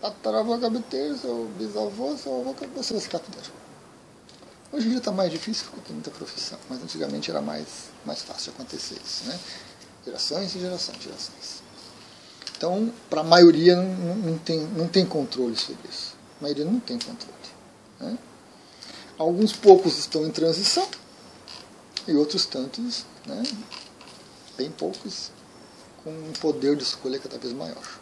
tataravô 0.00 0.52
era 0.52 0.62
carpinteiro, 0.62 1.18
seu 1.18 1.46
bisavô, 1.58 2.16
seu 2.16 2.40
avô, 2.40 2.54
você 2.76 2.92
vai 2.92 3.02
ser 3.02 3.08
carpinteiro. 3.08 3.50
Hoje 4.70 4.86
em 4.86 4.90
dia 4.90 4.98
está 4.98 5.10
mais 5.10 5.32
difícil 5.32 5.66
porque 5.66 5.86
tem 5.86 5.94
muita 5.94 6.10
profissão, 6.10 6.58
mas 6.68 6.82
antigamente 6.82 7.30
era 7.30 7.40
mais, 7.40 7.66
mais 8.04 8.22
fácil 8.22 8.52
acontecer 8.52 8.98
isso. 9.04 9.24
Né? 9.24 9.38
Gerações 10.04 10.54
e 10.54 10.60
gerações, 10.60 11.02
gerações. 11.02 11.67
Então, 12.58 12.92
para 13.08 13.20
a 13.20 13.24
maioria 13.24 13.76
não, 13.76 14.16
não, 14.16 14.38
tem, 14.38 14.58
não 14.76 14.88
tem 14.88 15.06
controle 15.06 15.56
sobre 15.56 15.88
isso. 15.88 16.16
A 16.40 16.42
maioria 16.42 16.64
não 16.64 16.80
tem 16.80 16.98
controle. 16.98 17.32
Né? 18.00 18.18
Alguns 19.16 19.52
poucos 19.52 19.96
estão 19.96 20.26
em 20.26 20.30
transição 20.32 20.86
e 22.08 22.14
outros 22.14 22.46
tantos, 22.46 23.06
né, 23.26 23.44
bem 24.56 24.72
poucos, 24.72 25.30
com 26.02 26.10
um 26.10 26.32
poder 26.40 26.74
de 26.74 26.82
escolha 26.82 27.20
cada 27.20 27.38
vez 27.38 27.52
maior. 27.52 28.00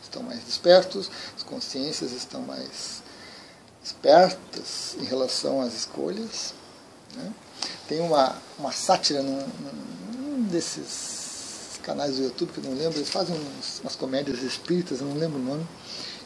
Estão 0.00 0.22
mais 0.22 0.44
despertos, 0.44 1.10
as 1.36 1.42
consciências 1.42 2.12
estão 2.12 2.42
mais 2.42 3.02
espertas 3.82 4.96
em 5.00 5.04
relação 5.04 5.60
às 5.60 5.74
escolhas. 5.74 6.54
Né? 7.16 7.32
Tem 7.88 8.00
uma, 8.00 8.36
uma 8.58 8.70
sátira 8.70 9.22
num, 9.22 9.44
num 10.20 10.42
desses 10.44 11.17
canais 11.88 12.16
do 12.16 12.24
YouTube, 12.24 12.52
que 12.52 12.58
eu 12.58 12.64
não 12.64 12.76
lembro, 12.76 12.98
eles 12.98 13.08
fazem 13.08 13.34
uns, 13.34 13.80
umas 13.80 13.96
comédias 13.96 14.42
espíritas, 14.42 15.00
eu 15.00 15.06
não 15.06 15.16
lembro 15.16 15.38
o 15.38 15.42
nome, 15.42 15.66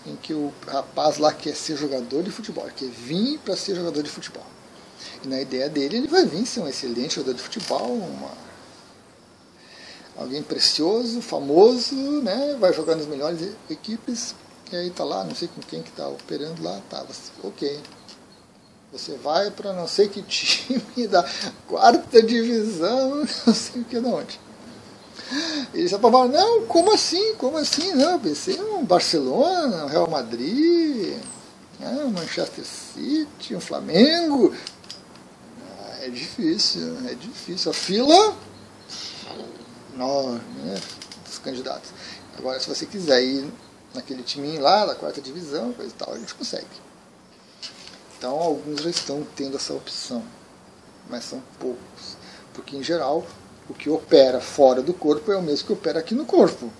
em 0.04 0.16
que 0.16 0.34
o 0.34 0.52
rapaz 0.66 1.18
lá 1.18 1.32
quer 1.32 1.54
ser 1.54 1.76
jogador 1.76 2.24
de 2.24 2.32
futebol, 2.32 2.68
quer 2.76 2.88
vir 2.88 3.38
para 3.38 3.54
ser 3.54 3.76
jogador 3.76 4.02
de 4.02 4.10
futebol. 4.10 4.44
E 5.24 5.28
na 5.28 5.40
ideia 5.40 5.68
dele, 5.68 5.98
ele 5.98 6.08
vai 6.08 6.26
vir 6.26 6.44
ser 6.46 6.60
um 6.60 6.68
excelente 6.68 7.14
jogador 7.14 7.34
de 7.34 7.42
futebol, 7.42 7.92
uma, 7.92 8.32
alguém 10.16 10.42
precioso, 10.42 11.22
famoso, 11.22 11.94
né? 11.94 12.56
vai 12.58 12.72
jogar 12.72 12.96
nas 12.96 13.06
melhores 13.06 13.54
equipes, 13.70 14.34
e 14.72 14.74
aí 14.74 14.90
tá 14.90 15.04
lá, 15.04 15.22
não 15.22 15.34
sei 15.34 15.46
com 15.46 15.60
quem 15.60 15.80
que 15.80 15.92
tá 15.92 16.08
operando 16.08 16.60
lá, 16.60 16.80
tá, 16.90 17.06
ok. 17.44 17.78
Você 18.90 19.16
vai 19.16 19.50
para 19.50 19.72
não 19.72 19.86
sei 19.86 20.08
que 20.08 20.20
time 20.26 21.06
da 21.06 21.24
quarta 21.68 22.20
divisão, 22.20 23.24
não 23.46 23.54
sei 23.54 23.82
o 23.82 23.84
que 23.84 24.00
de 24.00 24.06
onde. 24.06 24.40
Eles 25.74 25.92
aprovaram, 25.92 26.28
não, 26.28 26.66
como 26.66 26.92
assim? 26.92 27.34
Como 27.34 27.56
assim? 27.56 27.92
Não, 27.94 28.18
pensei 28.18 28.60
um 28.60 28.84
Barcelona, 28.84 29.84
um 29.84 29.88
Real 29.88 30.08
Madrid, 30.08 31.16
né, 31.78 32.04
um 32.04 32.10
Manchester 32.10 32.64
City, 32.64 33.54
um 33.54 33.60
Flamengo. 33.60 34.54
Ah, 35.80 36.04
é 36.04 36.08
difícil, 36.08 36.96
é 37.08 37.14
difícil. 37.14 37.70
A 37.70 37.74
fila 37.74 38.36
enorme, 39.94 40.40
né? 40.64 40.80
Dos 41.24 41.38
candidatos. 41.38 41.90
Agora, 42.36 42.58
se 42.58 42.68
você 42.68 42.86
quiser 42.86 43.22
ir 43.22 43.52
naquele 43.94 44.22
time 44.22 44.58
lá, 44.58 44.86
da 44.86 44.94
quarta 44.94 45.20
divisão, 45.20 45.72
coisa 45.72 45.90
e 45.90 45.94
tal, 45.94 46.14
a 46.14 46.18
gente 46.18 46.34
consegue. 46.34 46.66
Então, 48.16 48.32
alguns 48.38 48.82
já 48.82 48.90
estão 48.90 49.26
tendo 49.36 49.56
essa 49.56 49.72
opção, 49.74 50.24
mas 51.08 51.24
são 51.24 51.42
poucos. 51.58 52.16
Porque, 52.54 52.76
em 52.76 52.82
geral, 52.82 53.26
o 53.68 53.74
que 53.74 53.88
opera 53.88 54.40
fora 54.40 54.82
do 54.82 54.92
corpo 54.92 55.30
é 55.32 55.36
o 55.36 55.42
mesmo 55.42 55.66
que 55.66 55.72
opera 55.72 56.00
aqui 56.00 56.14
no 56.14 56.24
corpo. 56.24 56.70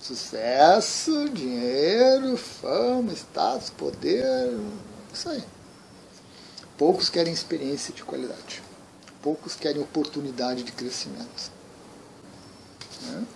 Sucesso, 0.00 1.28
dinheiro, 1.30 2.36
fama, 2.36 3.12
status, 3.12 3.70
poder, 3.70 4.56
isso 5.12 5.28
aí. 5.28 5.42
Poucos 6.76 7.10
querem 7.10 7.32
experiência 7.32 7.92
de 7.92 8.04
qualidade. 8.04 8.62
Poucos 9.20 9.56
querem 9.56 9.82
oportunidade 9.82 10.62
de 10.62 10.70
crescimento. 10.70 11.50
Né? 13.02 13.26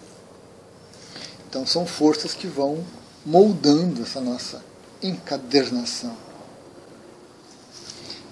Então 1.49 1.67
são 1.67 1.85
forças 1.85 2.35
que 2.35 2.47
vão 2.47 2.85
moldando 3.27 4.03
essa 4.03 4.21
nossa 4.21 4.63
encadernação. 5.03 6.17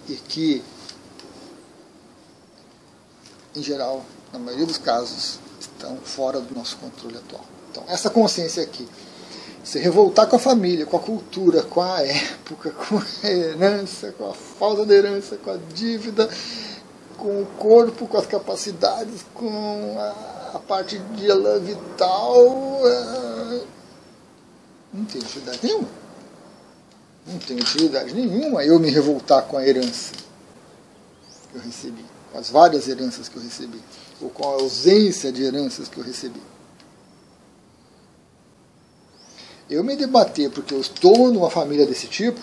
E 0.09 0.15
que 0.15 0.63
em 3.55 3.63
geral, 3.63 4.05
na 4.33 4.39
maioria 4.39 4.67
dos 4.67 4.79
casos, 4.79 5.39
estão 5.59 5.97
fora 5.99 6.41
do 6.41 6.55
nosso 6.55 6.77
controle 6.77 7.17
atual. 7.17 7.45
Então, 7.71 7.85
essa 7.89 8.11
consciência 8.11 8.63
aqui, 8.63 8.89
se 9.63 9.79
revoltar 9.79 10.27
com 10.27 10.37
a 10.37 10.39
família, 10.39 10.87
com 10.87 10.97
a 10.97 11.01
cultura, 11.01 11.63
com 11.63 11.81
a 11.83 12.01
época, 12.03 12.71
com 12.89 12.99
a 12.99 13.27
herança, 13.27 14.13
com 14.13 14.31
a 14.31 14.35
falta 14.35 14.87
de 14.87 14.95
herança, 14.95 15.37
com 15.37 15.51
a 15.51 15.59
dívida, 15.75 16.29
com 17.17 17.43
o 17.43 17.47
corpo, 17.59 18.07
com 18.07 18.17
as 18.17 18.27
capacidades, 18.27 19.25
com 19.35 19.97
a, 19.99 20.57
a 20.57 20.59
parte 20.59 20.99
de 20.99 21.27
vital, 21.61 22.81
é, 22.87 23.63
não 24.93 25.05
tem 25.05 25.21
utilidade 25.21 25.59
nenhuma. 25.63 25.89
Não 27.27 27.39
tem 27.39 27.57
utilidade 27.59 28.15
nenhuma 28.15 28.65
eu 28.65 28.79
me 28.81 28.91
revoltar 28.91 29.43
com 29.43 29.57
a 29.57 29.67
herança 29.67 30.13
que 31.53 31.59
eu 31.59 31.63
recebi 31.63 32.10
as 32.35 32.51
várias 32.51 32.89
heranças 32.89 33.29
que 33.29 33.37
eu 33.37 33.43
recebi, 33.43 33.81
ou 34.21 34.31
com 34.31 34.45
a 34.45 34.53
ausência 34.55 35.33
de 35.33 35.43
heranças 35.43 35.89
que 35.89 35.99
eu 35.99 36.05
recebi. 36.05 36.41
Eu 39.69 39.85
me 39.85 39.97
debater 39.97 40.51
porque 40.51 40.75
eu 40.75 40.81
estou 40.81 41.33
numa 41.33 41.49
família 41.49 41.87
desse 41.87 42.09
tipo, 42.09 42.41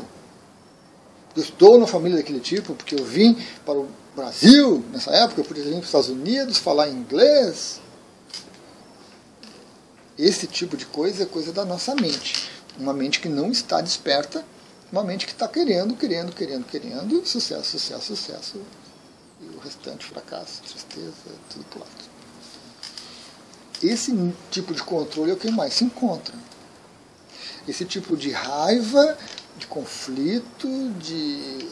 eu 1.35 1.43
estou 1.43 1.73
numa 1.73 1.87
família 1.87 2.17
daquele 2.17 2.39
tipo, 2.39 2.73
porque 2.73 2.95
eu 2.95 3.03
vim 3.03 3.37
para 3.65 3.77
o 3.77 3.87
Brasil 4.15 4.83
nessa 4.91 5.11
época, 5.11 5.41
eu 5.41 5.45
podia 5.45 5.63
vir 5.63 5.71
para 5.71 5.79
os 5.79 5.85
Estados 5.85 6.09
Unidos, 6.09 6.57
falar 6.57 6.89
inglês. 6.89 7.81
Esse 10.17 10.47
tipo 10.47 10.75
de 10.75 10.85
coisa 10.85 11.23
é 11.23 11.25
coisa 11.25 11.51
da 11.53 11.63
nossa 11.63 11.93
mente. 11.93 12.49
Uma 12.79 12.93
mente 12.93 13.19
que 13.19 13.29
não 13.29 13.51
está 13.51 13.81
desperta, 13.81 14.43
uma 14.91 15.03
mente 15.03 15.25
que 15.25 15.33
está 15.33 15.47
querendo, 15.47 15.95
querendo, 15.95 16.33
querendo, 16.33 16.65
querendo, 16.65 17.25
sucesso, 17.25 17.77
sucesso, 17.77 18.15
sucesso, 18.15 18.61
restante 19.67 20.05
fracasso, 20.05 20.61
tristeza, 20.63 21.13
tudo 21.49 21.65
pro 21.65 21.79
lado. 21.79 21.91
Esse 23.83 24.33
tipo 24.49 24.73
de 24.73 24.81
controle 24.81 25.31
é 25.31 25.33
o 25.33 25.37
que 25.37 25.51
mais 25.51 25.73
se 25.73 25.83
encontra. 25.83 26.33
Esse 27.67 27.85
tipo 27.85 28.15
de 28.15 28.31
raiva, 28.31 29.17
de 29.57 29.67
conflito, 29.67 30.67
de 30.99 31.67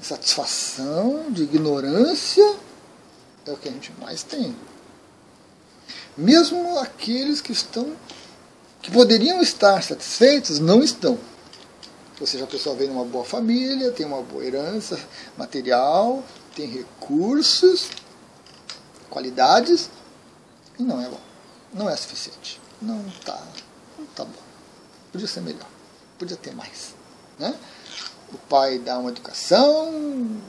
insatisfação, 0.00 1.30
de 1.30 1.44
ignorância, 1.44 2.56
é 3.46 3.52
o 3.52 3.56
que 3.56 3.68
a 3.68 3.72
gente 3.72 3.92
mais 4.00 4.22
tem. 4.22 4.54
Mesmo 6.16 6.78
aqueles 6.78 7.40
que 7.40 7.52
estão, 7.52 7.96
que 8.82 8.90
poderiam 8.90 9.40
estar 9.40 9.82
satisfeitos, 9.82 10.58
não 10.58 10.82
estão. 10.82 11.18
Ou 12.20 12.26
seja, 12.26 12.44
a 12.44 12.46
pessoa 12.46 12.76
vem 12.76 12.88
numa 12.88 13.04
boa 13.04 13.24
família, 13.24 13.90
tem 13.90 14.06
uma 14.06 14.22
boa 14.22 14.44
herança 14.44 15.00
material, 15.36 16.22
tem 16.54 16.66
recursos, 16.66 17.90
qualidades, 19.08 19.90
e 20.78 20.82
não 20.82 21.00
é 21.00 21.08
bom. 21.08 21.20
Não 21.72 21.88
é 21.88 21.96
suficiente. 21.96 22.60
Não 22.80 23.06
está 23.06 23.40
não 23.98 24.06
tá 24.06 24.24
bom. 24.24 24.42
Podia 25.10 25.26
ser 25.26 25.40
melhor. 25.40 25.68
Podia 26.18 26.36
ter 26.36 26.54
mais. 26.54 26.94
Né? 27.38 27.54
O 28.32 28.38
pai 28.38 28.78
dá 28.78 28.98
uma 28.98 29.10
educação, 29.10 30.40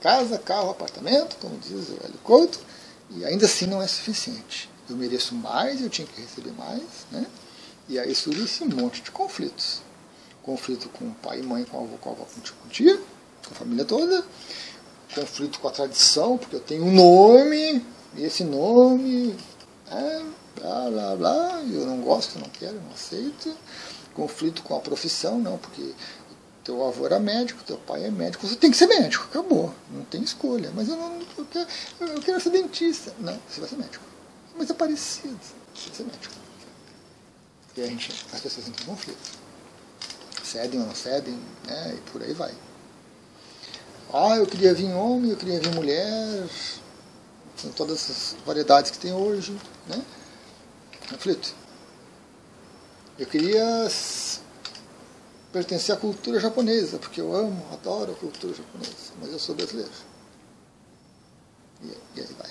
casa, 0.00 0.38
carro, 0.38 0.70
apartamento, 0.70 1.36
como 1.36 1.56
diz 1.58 1.88
o 1.88 1.98
Hélio 2.04 2.18
Couto, 2.22 2.60
e 3.10 3.24
ainda 3.24 3.46
assim 3.46 3.66
não 3.66 3.82
é 3.82 3.86
suficiente. 3.86 4.70
Eu 4.88 4.96
mereço 4.96 5.34
mais, 5.34 5.80
eu 5.80 5.90
tinha 5.90 6.06
que 6.06 6.20
receber 6.20 6.52
mais, 6.52 6.82
né? 7.10 7.26
E 7.88 7.98
aí 7.98 8.14
surge 8.14 8.44
esse 8.44 8.64
monte 8.64 9.02
de 9.02 9.10
conflitos. 9.10 9.80
Conflito 10.42 10.88
com 10.88 11.06
o 11.06 11.14
pai 11.14 11.40
e 11.40 11.42
mãe, 11.42 11.64
com 11.64 11.78
a 11.78 11.82
avó, 11.82 11.96
com 11.98 12.08
a 12.10 12.12
avó, 12.12 12.24
com 12.24 12.68
o 12.68 12.70
tio, 12.70 12.98
com 13.46 13.54
a 13.54 13.56
família 13.56 13.84
toda 13.84 14.24
conflito 15.14 15.60
com 15.60 15.68
a 15.68 15.70
tradição, 15.70 16.38
porque 16.38 16.56
eu 16.56 16.60
tenho 16.60 16.84
um 16.84 16.92
nome, 16.92 17.84
e 18.16 18.24
esse 18.24 18.44
nome, 18.44 19.36
é, 19.90 20.22
blá 20.60 20.90
blá 20.90 21.16
blá, 21.16 21.62
eu 21.70 21.86
não 21.86 22.00
gosto, 22.00 22.38
não 22.38 22.48
quero, 22.48 22.74
não 22.74 22.92
aceito. 22.92 23.54
Conflito 24.14 24.62
com 24.62 24.76
a 24.76 24.80
profissão, 24.80 25.38
não, 25.38 25.56
porque 25.56 25.94
teu 26.62 26.86
avô 26.86 27.06
era 27.06 27.18
médico, 27.18 27.64
teu 27.64 27.78
pai 27.78 28.04
é 28.04 28.10
médico, 28.10 28.46
você 28.46 28.56
tem 28.56 28.70
que 28.70 28.76
ser 28.76 28.86
médico, 28.86 29.24
acabou, 29.24 29.74
não 29.90 30.04
tem 30.04 30.22
escolha. 30.22 30.70
Mas 30.74 30.88
eu 30.88 30.96
não 30.96 31.18
eu 31.38 31.46
quero, 31.46 31.68
eu 32.00 32.20
quero 32.20 32.40
ser 32.40 32.50
dentista. 32.50 33.14
Não, 33.18 33.38
você 33.48 33.60
vai 33.60 33.68
ser 33.68 33.76
médico. 33.76 34.04
Mas 34.56 34.70
é 34.70 34.74
parecido, 34.74 35.38
você 35.74 35.88
vai 35.88 35.96
ser 35.96 36.04
médico. 36.04 36.34
E 37.74 37.82
a 37.82 37.86
gente, 37.86 38.12
as 38.32 38.40
pessoas 38.40 38.68
entram 38.68 38.84
em 38.84 38.88
conflito. 38.88 39.40
Cedem 40.44 40.80
ou 40.80 40.86
não 40.86 40.94
cedem, 40.94 41.38
né, 41.66 41.94
e 41.96 42.10
por 42.10 42.22
aí 42.22 42.34
vai. 42.34 42.52
Ah, 44.14 44.36
eu 44.36 44.46
queria 44.46 44.74
vir 44.74 44.92
homem, 44.92 45.30
eu 45.30 45.36
queria 45.38 45.58
vir 45.58 45.74
mulher, 45.74 46.46
com 47.62 47.70
todas 47.70 47.96
essas 47.96 48.36
variedades 48.44 48.90
que 48.90 48.98
tem 48.98 49.10
hoje, 49.10 49.58
né? 49.88 50.04
Conflito. 51.08 51.54
Eu 53.18 53.26
queria 53.26 53.88
pertencer 55.50 55.94
à 55.94 55.98
cultura 55.98 56.38
japonesa, 56.38 56.98
porque 56.98 57.22
eu 57.22 57.34
amo, 57.34 57.64
adoro 57.72 58.12
a 58.12 58.14
cultura 58.14 58.52
japonesa, 58.52 59.12
mas 59.18 59.32
eu 59.32 59.38
sou 59.38 59.54
brasileiro. 59.54 59.90
E, 61.82 61.86
e 62.16 62.20
aí 62.20 62.34
vai. 62.38 62.50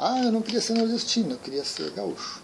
Ah, 0.00 0.24
eu 0.24 0.32
não 0.32 0.42
queria 0.42 0.60
ser 0.60 0.74
nordestino, 0.74 1.32
eu 1.32 1.38
queria 1.38 1.64
ser 1.64 1.92
gaúcho. 1.92 2.42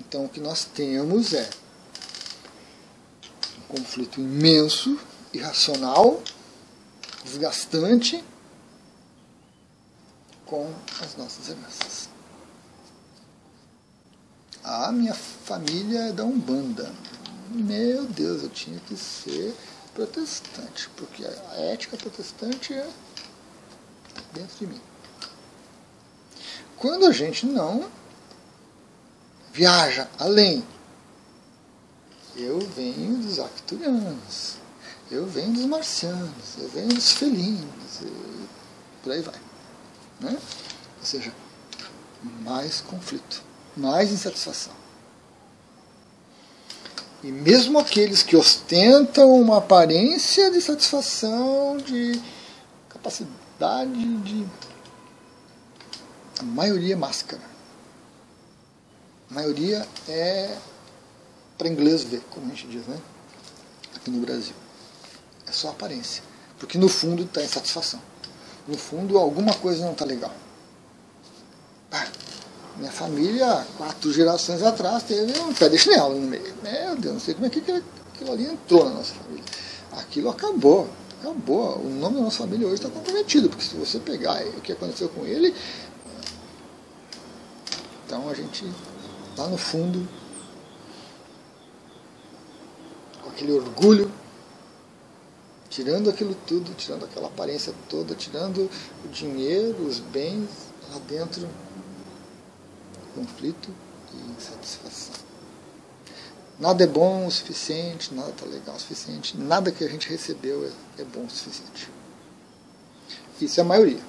Então 0.00 0.24
o 0.24 0.28
que 0.28 0.40
nós 0.40 0.64
temos 0.64 1.34
é 1.34 1.48
conflito 3.70 4.20
imenso, 4.20 4.98
irracional, 5.32 6.22
desgastante 7.24 8.22
com 10.44 10.72
as 11.00 11.16
nossas 11.16 11.48
heranças. 11.48 12.08
A 14.64 14.92
minha 14.92 15.14
família 15.14 16.08
é 16.08 16.12
da 16.12 16.24
Umbanda. 16.24 16.92
Meu 17.50 18.04
Deus, 18.04 18.42
eu 18.42 18.50
tinha 18.50 18.78
que 18.80 18.96
ser 18.96 19.54
protestante, 19.94 20.88
porque 20.96 21.24
a 21.24 21.54
ética 21.72 21.96
protestante 21.96 22.74
é 22.74 22.88
dentro 24.32 24.58
de 24.58 24.66
mim. 24.66 24.80
Quando 26.76 27.06
a 27.06 27.12
gente 27.12 27.46
não 27.46 27.90
viaja 29.52 30.08
além 30.18 30.64
eu 32.36 32.58
venho 32.60 33.18
dos 33.18 33.38
Arcturianos, 33.38 34.56
eu 35.10 35.26
venho 35.26 35.52
dos 35.52 35.64
marcianos, 35.64 36.56
eu 36.58 36.68
venho 36.68 36.88
dos 36.88 37.12
felinos, 37.12 38.00
e 38.02 38.46
por 39.02 39.12
aí 39.12 39.20
vai. 39.20 39.40
Né? 40.20 40.32
Ou 40.32 41.04
seja, 41.04 41.32
mais 42.42 42.80
conflito, 42.80 43.42
mais 43.76 44.12
insatisfação. 44.12 44.72
E 47.22 47.30
mesmo 47.30 47.78
aqueles 47.78 48.22
que 48.22 48.34
ostentam 48.34 49.30
uma 49.30 49.58
aparência 49.58 50.50
de 50.50 50.60
satisfação, 50.60 51.76
de 51.76 52.20
capacidade 52.88 54.16
de. 54.20 54.46
A 56.38 56.42
maioria 56.42 56.94
é 56.94 56.96
máscara. 56.96 57.42
A 59.30 59.34
maioria 59.34 59.86
é 60.08 60.56
para 61.60 61.68
inglês 61.68 62.02
ver, 62.02 62.22
como 62.30 62.46
a 62.46 62.54
gente 62.54 62.68
diz, 62.68 62.86
né? 62.86 62.98
Aqui 63.94 64.10
no 64.10 64.24
Brasil. 64.24 64.54
É 65.46 65.52
só 65.52 65.68
aparência. 65.68 66.22
Porque 66.58 66.78
no 66.78 66.88
fundo 66.88 67.22
está 67.22 67.42
insatisfação. 67.42 68.00
no 68.66 68.78
fundo, 68.78 69.18
alguma 69.18 69.52
coisa 69.52 69.84
não 69.84 69.92
está 69.92 70.06
legal. 70.06 70.32
Ah, 71.92 72.06
minha 72.78 72.90
família, 72.90 73.66
quatro 73.76 74.10
gerações 74.10 74.62
atrás, 74.62 75.02
teve 75.02 75.38
um 75.38 75.52
pé 75.52 75.68
de 75.68 75.76
chinelo 75.76 76.14
no 76.14 76.26
meio. 76.26 76.54
Meu 76.62 76.96
Deus, 76.96 77.14
não 77.14 77.20
sei 77.20 77.34
como 77.34 77.46
é 77.46 77.50
que 77.50 77.60
aquilo 77.60 78.32
ali 78.32 78.46
entrou 78.46 78.86
na 78.86 78.94
nossa 78.94 79.12
família. 79.12 79.44
Aquilo 79.92 80.30
acabou, 80.30 80.88
acabou. 81.20 81.78
O 81.78 81.90
nome 81.90 82.16
da 82.16 82.22
nossa 82.22 82.38
família 82.38 82.66
hoje 82.66 82.76
está 82.76 82.88
comprometido, 82.88 83.50
porque 83.50 83.64
se 83.64 83.74
você 83.74 83.98
pegar 83.98 84.42
o 84.46 84.62
que 84.62 84.72
aconteceu 84.72 85.10
com 85.10 85.26
ele, 85.26 85.54
então 88.06 88.30
a 88.30 88.34
gente, 88.34 88.64
lá 89.36 89.46
no 89.46 89.58
fundo, 89.58 90.08
com 93.29 93.29
aquele 93.40 93.52
orgulho, 93.52 94.12
tirando 95.70 96.10
aquilo 96.10 96.36
tudo, 96.46 96.74
tirando 96.74 97.06
aquela 97.06 97.28
aparência 97.28 97.72
toda, 97.88 98.14
tirando 98.14 98.70
o 99.02 99.08
dinheiro, 99.08 99.82
os 99.86 99.98
bens, 99.98 100.48
lá 100.92 100.98
dentro, 101.08 101.48
conflito 103.14 103.70
e 104.12 104.32
insatisfação. 104.32 105.14
Nada 106.58 106.84
é 106.84 106.86
bom 106.86 107.26
o 107.26 107.30
suficiente, 107.30 108.14
nada 108.14 108.28
está 108.28 108.44
legal 108.44 108.76
o 108.76 108.78
suficiente, 108.78 109.38
nada 109.38 109.72
que 109.72 109.82
a 109.82 109.88
gente 109.88 110.06
recebeu 110.10 110.66
é, 110.98 111.00
é 111.00 111.04
bom 111.04 111.24
o 111.24 111.30
suficiente. 111.30 111.88
Isso 113.40 113.58
é 113.58 113.62
a 113.62 113.66
maioria. 113.66 114.02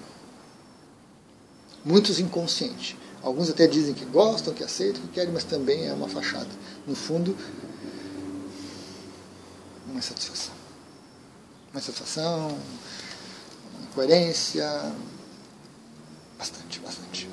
Muitos 1.85 2.19
inconscientes. 2.19 2.97
Alguns 3.23 3.49
até 3.49 3.65
dizem 3.65 3.93
que 3.93 4.03
gostam, 4.03 4.53
que 4.53 4.63
aceitam, 4.63 5.01
que 5.03 5.13
querem, 5.13 5.31
mas 5.31 5.45
também 5.45 5.87
é 5.87 5.93
uma 5.93 6.09
fachada. 6.09 6.49
No 6.85 6.95
fundo, 6.95 7.37
uma 11.71 11.79
insatisfação. 11.79 12.47
Uma 12.49 13.83
incoerência, 13.83 14.93
bastante, 16.37 16.79
bastante. 16.79 17.29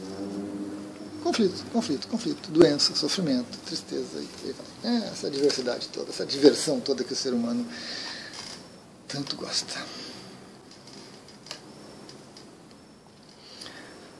Conflito, 1.22 1.64
conflito, 1.72 2.09
conflito, 2.09 2.50
doença, 2.50 2.94
sofrimento, 2.94 3.59
tristeza 3.66 4.20
e. 4.20 4.54
É, 4.85 5.09
essa 5.09 5.31
diversidade 5.31 5.88
toda, 5.88 6.11
essa 6.11 6.24
diversão 6.24 6.81
toda 6.81 7.02
que 7.02 7.12
o 7.12 7.16
ser 7.16 7.33
humano 7.33 7.66
tanto 9.09 9.35
gosta. 9.37 9.83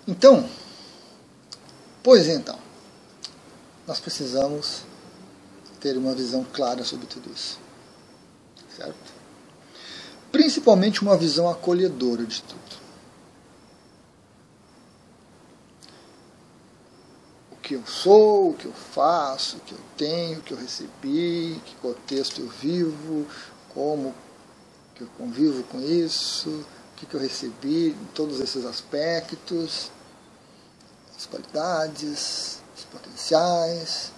Então, 0.06 0.48
pois 2.02 2.26
então, 2.26 2.58
nós 3.87 4.00
precisamos 4.00 4.82
ter 5.80 5.96
uma 5.96 6.14
visão 6.14 6.44
clara 6.52 6.82
sobre 6.82 7.06
tudo 7.06 7.30
isso. 7.30 7.67
Certo? 8.79 9.12
Principalmente 10.31 11.03
uma 11.03 11.17
visão 11.17 11.51
acolhedora 11.51 12.25
de 12.25 12.43
tudo. 12.43 12.79
O 17.51 17.57
que 17.57 17.75
eu 17.75 17.85
sou, 17.85 18.51
o 18.51 18.55
que 18.55 18.67
eu 18.67 18.73
faço, 18.73 19.57
o 19.57 19.61
que 19.61 19.73
eu 19.73 19.81
tenho, 19.97 20.38
o 20.38 20.43
que 20.43 20.53
eu 20.53 20.59
recebi, 20.59 21.61
que 21.67 21.75
contexto 21.77 22.41
eu 22.41 22.49
vivo, 22.49 23.27
como 23.75 24.14
que 24.95 25.03
eu 25.03 25.09
convivo 25.19 25.64
com 25.64 25.81
isso, 25.81 26.49
o 26.51 26.97
que, 26.97 27.07
que 27.07 27.14
eu 27.14 27.21
recebi, 27.21 27.97
todos 28.14 28.41
esses 28.41 28.64
aspectos, 28.64 29.91
as 31.17 31.27
qualidades, 31.27 32.61
os 32.77 32.85
potenciais, 32.85 34.12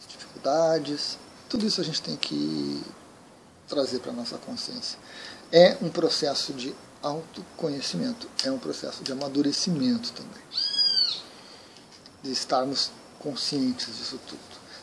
as 0.00 0.06
dificuldades, 0.06 1.18
tudo 1.48 1.66
isso 1.66 1.80
a 1.80 1.84
gente 1.84 2.00
tem 2.00 2.16
que 2.16 2.82
trazer 3.72 4.00
para 4.00 4.12
a 4.12 4.14
nossa 4.14 4.36
consciência. 4.36 4.98
É 5.50 5.78
um 5.80 5.88
processo 5.88 6.52
de 6.52 6.74
autoconhecimento, 7.02 8.28
é 8.44 8.50
um 8.50 8.58
processo 8.58 9.02
de 9.02 9.10
amadurecimento 9.10 10.12
também. 10.12 10.42
De 12.22 12.30
estarmos 12.30 12.90
conscientes 13.18 13.86
disso 13.96 14.20
tudo. 14.26 14.40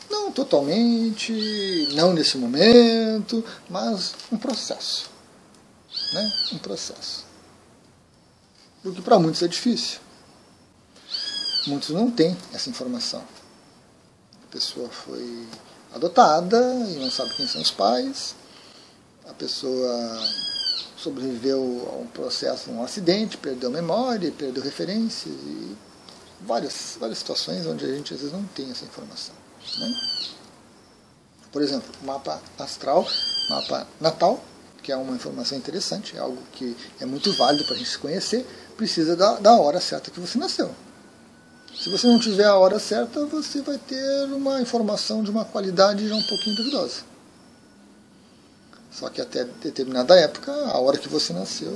Não 0.10 0.32
totalmente, 0.32 1.88
não 1.94 2.14
nesse 2.14 2.36
momento, 2.36 3.46
mas 3.70 4.16
um 4.32 4.38
processo. 4.38 5.12
Né? 6.12 6.32
Um 6.54 6.58
processo. 6.58 7.26
O 8.84 8.92
que 8.92 9.04
para 9.04 9.20
muitos 9.20 9.44
é 9.44 9.48
difícil. 9.48 10.00
Muitos 11.68 11.90
não 11.90 12.10
têm 12.10 12.36
essa 12.54 12.72
informação. 12.72 13.24
A 14.44 14.52
pessoa 14.52 14.90
foi 14.90 15.48
adotada 15.94 16.58
e 16.90 16.96
não 16.96 17.12
sabe 17.12 17.36
quem 17.36 17.48
são 17.48 17.62
os 17.62 17.70
pais, 17.70 18.36
a 19.30 19.34
pessoa 19.34 20.20
sobreviveu 20.98 21.88
a 21.94 21.96
um 21.98 22.08
processo, 22.08 22.72
um 22.72 22.84
acidente, 22.84 23.38
perdeu 23.38 23.70
memória, 23.70 24.32
perdeu 24.32 24.62
referências 24.62 25.34
e 25.34 25.78
várias, 26.42 26.98
várias 27.00 27.20
situações 27.20 27.66
onde 27.66 27.86
a 27.86 27.94
gente 27.94 28.14
às 28.14 28.20
vezes 28.20 28.34
não 28.34 28.44
tem 28.48 28.70
essa 28.70 28.84
informação. 28.86 29.36
Né? 29.80 29.94
Por 31.52 31.62
exemplo, 31.62 31.90
mapa 32.04 32.42
astral, 32.58 33.08
mapa 33.50 33.88
natal, 34.02 34.44
que 34.82 34.92
é 34.92 34.98
uma 34.98 35.16
informação 35.16 35.58
interessante, 35.58 36.18
é 36.18 36.20
algo 36.20 36.42
que 36.54 36.76
é 37.00 37.06
muito 37.06 37.32
válido 37.34 37.66
para 37.66 37.76
a 37.76 37.78
gente 37.78 37.90
se 37.90 37.98
conhecer, 37.98 38.46
precisa 38.76 39.16
da, 39.16 39.40
da 39.40 39.54
hora 39.54 39.80
certa 39.80 40.12
que 40.12 40.20
você 40.20 40.38
nasceu. 40.38 40.74
Se 41.78 41.90
você 41.90 42.08
não 42.08 42.20
tiver 42.20 42.46
a 42.46 42.56
hora 42.56 42.80
certa, 42.80 43.26
você 43.26 43.62
vai 43.62 43.78
ter 43.78 44.26
uma 44.26 44.62
informação 44.62 45.24
de 45.24 45.30
uma 45.30 45.46
qualidade 45.46 46.08
já 46.08 46.16
um 46.16 46.24
pouquinho 46.24 46.56
duvidosa. 46.56 47.09
Só 48.92 49.10
que 49.10 49.22
até 49.22 49.44
determinada 49.44 50.16
época, 50.20 50.52
a 50.52 50.80
hora 50.80 50.98
que 50.98 51.08
você 51.08 51.32
nasceu, 51.32 51.74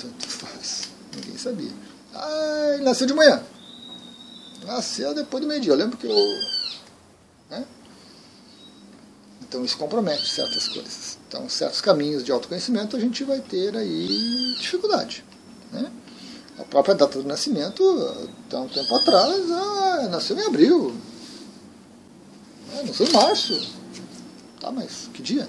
tanto 0.00 0.28
faz. 0.28 0.88
Ninguém 1.14 1.36
sabia. 1.36 1.70
Ah, 2.14 2.72
ele 2.74 2.84
nasceu 2.84 3.06
de 3.06 3.14
manhã. 3.14 3.42
Nasceu 4.64 5.14
depois 5.14 5.42
do 5.42 5.48
meio-dia. 5.48 5.72
Eu 5.72 5.76
lembro 5.76 5.96
que 5.96 6.06
eu. 6.06 6.16
Né? 7.50 7.64
Então 9.42 9.64
isso 9.64 9.76
compromete 9.76 10.28
certas 10.28 10.68
coisas. 10.68 11.18
Então, 11.28 11.48
certos 11.48 11.80
caminhos 11.80 12.24
de 12.24 12.32
autoconhecimento 12.32 12.96
a 12.96 13.00
gente 13.00 13.22
vai 13.24 13.40
ter 13.40 13.76
aí 13.76 14.56
dificuldade. 14.58 15.24
Né? 15.70 15.92
A 16.58 16.64
própria 16.64 16.94
data 16.94 17.20
do 17.20 17.28
nascimento, 17.28 17.82
há 18.52 18.60
um 18.60 18.68
tempo 18.68 18.94
atrás, 18.94 19.50
ah, 19.50 20.08
nasceu 20.10 20.38
em 20.38 20.42
abril. 20.42 20.96
Ah, 22.72 22.82
nasceu 22.84 23.06
em 23.06 23.12
março. 23.12 23.72
Tá, 24.60 24.70
mas 24.70 25.08
que 25.12 25.22
dia? 25.22 25.48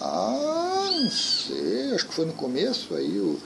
Ah, 0.00 0.90
não 1.02 1.10
sei, 1.10 1.94
acho 1.94 2.06
que 2.06 2.14
foi 2.14 2.24
no 2.24 2.32
começo, 2.32 2.94
aí 2.94 3.18
o 3.18 3.40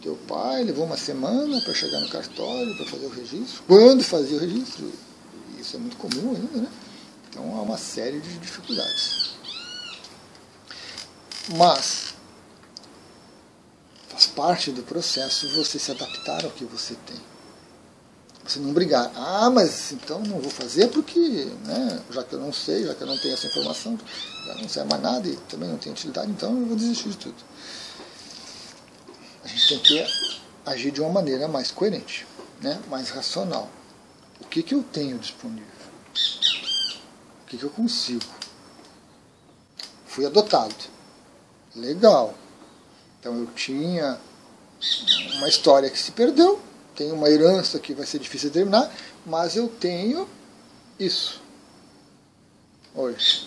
teu 0.00 0.16
pai 0.28 0.62
levou 0.62 0.84
uma 0.84 0.96
semana 0.96 1.60
para 1.62 1.74
chegar 1.74 2.00
no 2.00 2.08
cartório 2.08 2.76
para 2.76 2.86
fazer 2.86 3.06
o 3.06 3.10
registro. 3.10 3.62
Quando 3.66 4.04
fazia 4.04 4.36
o 4.36 4.40
registro? 4.40 4.92
Isso 5.58 5.76
é 5.76 5.78
muito 5.78 5.96
comum 5.96 6.36
ainda, 6.36 6.58
né? 6.58 6.68
Então 7.28 7.56
há 7.56 7.62
uma 7.62 7.78
série 7.78 8.20
de 8.20 8.38
dificuldades. 8.38 9.34
Mas 11.56 12.14
faz 14.08 14.26
parte 14.26 14.70
do 14.70 14.82
processo 14.82 15.48
você 15.56 15.78
se 15.78 15.90
adaptar 15.90 16.44
ao 16.44 16.50
que 16.50 16.64
você 16.64 16.94
tem. 17.06 17.33
Você 18.46 18.58
não 18.58 18.72
brigar. 18.72 19.10
Ah, 19.14 19.48
mas 19.48 19.92
então 19.92 20.20
não 20.20 20.38
vou 20.38 20.50
fazer 20.50 20.88
porque, 20.88 21.18
né, 21.64 22.00
já 22.10 22.22
que 22.22 22.34
eu 22.34 22.40
não 22.40 22.52
sei, 22.52 22.84
já 22.84 22.94
que 22.94 23.02
eu 23.02 23.06
não 23.06 23.16
tenho 23.16 23.32
essa 23.32 23.46
informação, 23.46 23.98
já 24.46 24.54
não 24.54 24.68
sei 24.68 24.84
mais 24.84 25.02
nada 25.02 25.26
e 25.26 25.36
também 25.48 25.68
não 25.68 25.78
tem 25.78 25.92
utilidade, 25.92 26.30
então 26.30 26.50
eu 26.50 26.66
vou 26.66 26.76
desistir 26.76 27.08
de 27.08 27.16
tudo. 27.16 27.36
A 29.42 29.48
gente 29.48 29.68
tem 29.68 29.78
que 29.78 30.06
agir 30.66 30.90
de 30.90 31.00
uma 31.00 31.10
maneira 31.10 31.48
mais 31.48 31.70
coerente, 31.70 32.26
né, 32.60 32.80
mais 32.90 33.08
racional. 33.10 33.70
O 34.40 34.44
que, 34.44 34.62
que 34.62 34.74
eu 34.74 34.82
tenho 34.82 35.18
disponível? 35.18 35.64
O 37.42 37.46
que, 37.46 37.56
que 37.56 37.64
eu 37.64 37.70
consigo? 37.70 38.24
Fui 40.06 40.26
adotado. 40.26 40.74
Legal. 41.74 42.34
Então 43.18 43.38
eu 43.38 43.46
tinha 43.46 44.18
uma 45.36 45.48
história 45.48 45.88
que 45.88 45.98
se 45.98 46.12
perdeu, 46.12 46.60
tenho 46.94 47.14
uma 47.14 47.28
herança 47.28 47.78
que 47.78 47.92
vai 47.92 48.06
ser 48.06 48.18
difícil 48.18 48.50
de 48.50 48.54
terminar, 48.54 48.92
mas 49.26 49.56
eu 49.56 49.68
tenho 49.68 50.28
isso 50.98 51.40
hoje. 52.94 53.46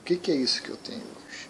O 0.00 0.04
que, 0.04 0.16
que 0.16 0.30
é 0.30 0.36
isso 0.36 0.62
que 0.62 0.70
eu 0.70 0.76
tenho 0.76 1.00
hoje? 1.00 1.48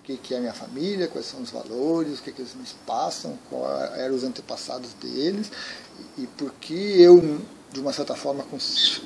O 0.00 0.02
que, 0.04 0.16
que 0.16 0.34
é 0.34 0.38
a 0.38 0.40
minha 0.40 0.54
família? 0.54 1.08
Quais 1.08 1.26
são 1.26 1.42
os 1.42 1.50
valores? 1.50 2.18
O 2.18 2.22
que, 2.22 2.32
que 2.32 2.40
eles 2.40 2.54
me 2.54 2.64
passam? 2.86 3.38
Quais 3.50 3.98
eram 3.98 4.14
os 4.14 4.24
antepassados 4.24 4.94
deles? 4.94 5.50
E, 6.16 6.22
e 6.22 6.26
por 6.26 6.52
que 6.54 7.00
eu, 7.00 7.40
de 7.72 7.80
uma 7.80 7.92
certa 7.92 8.14
forma, 8.14 8.44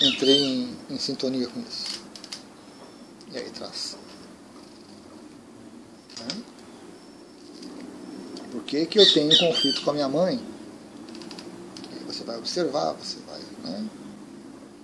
entrei 0.00 0.38
em, 0.38 0.76
em 0.90 0.98
sintonia 0.98 1.48
com 1.48 1.60
isso? 1.60 2.02
E 3.32 3.38
aí 3.38 3.50
traz. 3.50 3.96
Por 8.52 8.62
que, 8.64 8.84
que 8.84 8.98
eu 8.98 9.12
tenho 9.12 9.36
conflito 9.38 9.82
com 9.82 9.90
a 9.90 9.94
minha 9.94 10.08
mãe? 10.08 10.51
Você 12.22 12.24
vai 12.24 12.38
observar, 12.38 12.92
você 12.92 13.16
vai 13.26 13.40
né, 13.64 13.84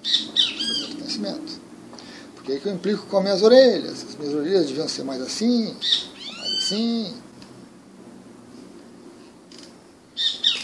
fazer 0.02 0.92
o 0.92 0.96
conhecimento. 0.96 1.60
Por 2.34 2.44
que, 2.44 2.58
que 2.58 2.66
eu 2.66 2.74
implico 2.74 3.06
com 3.06 3.18
as 3.18 3.22
minhas 3.22 3.42
orelhas? 3.42 4.04
As 4.04 4.16
minhas 4.16 4.34
orelhas 4.34 4.66
deviam 4.66 4.88
ser 4.88 5.04
mais 5.04 5.22
assim, 5.22 5.74
mais 6.36 6.52
assim. 6.58 7.14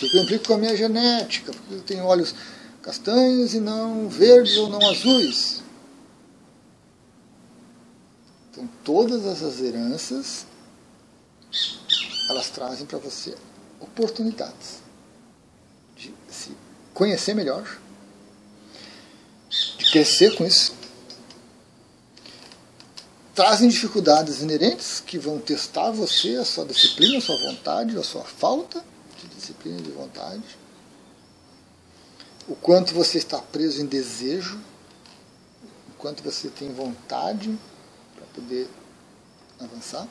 que, 0.04 0.10
que 0.10 0.16
eu 0.16 0.22
implico 0.22 0.46
com 0.46 0.54
a 0.54 0.58
minha 0.58 0.76
genética? 0.76 1.52
Por 1.52 1.62
que 1.62 1.74
eu 1.74 1.82
tenho 1.82 2.04
olhos 2.04 2.34
castanhos 2.82 3.54
e 3.54 3.60
não 3.60 4.08
verdes 4.08 4.56
ou 4.56 4.68
não 4.68 4.80
azuis? 4.90 5.62
Então, 8.50 8.68
todas 8.84 9.24
essas 9.24 9.60
heranças, 9.60 10.46
elas 12.30 12.50
trazem 12.50 12.86
para 12.86 12.98
você 12.98 13.34
oportunidades 13.80 14.83
conhecer 16.94 17.34
melhor, 17.34 17.78
de 19.50 19.90
crescer 19.90 20.34
com 20.36 20.46
isso. 20.46 20.72
Trazem 23.34 23.68
dificuldades 23.68 24.40
inerentes 24.40 25.00
que 25.00 25.18
vão 25.18 25.40
testar 25.40 25.90
você, 25.90 26.36
a 26.36 26.44
sua 26.44 26.64
disciplina, 26.64 27.18
a 27.18 27.20
sua 27.20 27.36
vontade, 27.36 27.98
a 27.98 28.02
sua 28.04 28.22
falta 28.22 28.82
de 29.20 29.26
disciplina 29.26 29.80
e 29.80 29.82
de 29.82 29.90
vontade. 29.90 30.44
O 32.46 32.54
quanto 32.54 32.94
você 32.94 33.18
está 33.18 33.38
preso 33.40 33.82
em 33.82 33.86
desejo, 33.86 34.56
o 35.88 35.94
quanto 35.98 36.22
você 36.22 36.48
tem 36.48 36.72
vontade 36.72 37.58
para 38.14 38.26
poder 38.26 38.68
avançar. 39.58 40.06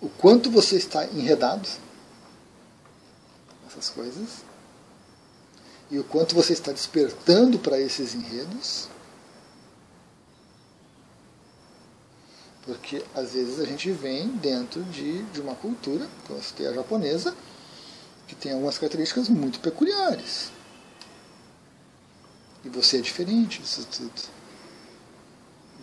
O 0.00 0.08
quanto 0.08 0.50
você 0.50 0.76
está 0.76 1.04
enredado 1.06 1.68
nessas 3.78 3.90
coisas 3.90 4.28
e 5.90 5.98
o 5.98 6.04
quanto 6.04 6.34
você 6.34 6.52
está 6.52 6.72
despertando 6.72 7.58
para 7.58 7.80
esses 7.80 8.14
enredos. 8.14 8.88
Porque 12.66 13.02
às 13.14 13.32
vezes 13.32 13.58
a 13.58 13.64
gente 13.64 13.90
vem 13.92 14.28
dentro 14.28 14.82
de, 14.84 15.22
de 15.22 15.40
uma 15.40 15.54
cultura, 15.54 16.06
como 16.26 16.42
você 16.42 16.54
tem 16.54 16.66
a 16.66 16.74
japonesa, 16.74 17.34
que 18.26 18.34
tem 18.34 18.52
algumas 18.52 18.76
características 18.76 19.30
muito 19.30 19.60
peculiares. 19.60 20.50
E 22.62 22.68
você 22.68 22.98
é 22.98 23.00
diferente 23.00 23.62
disso 23.62 23.86
tudo. 23.90 24.38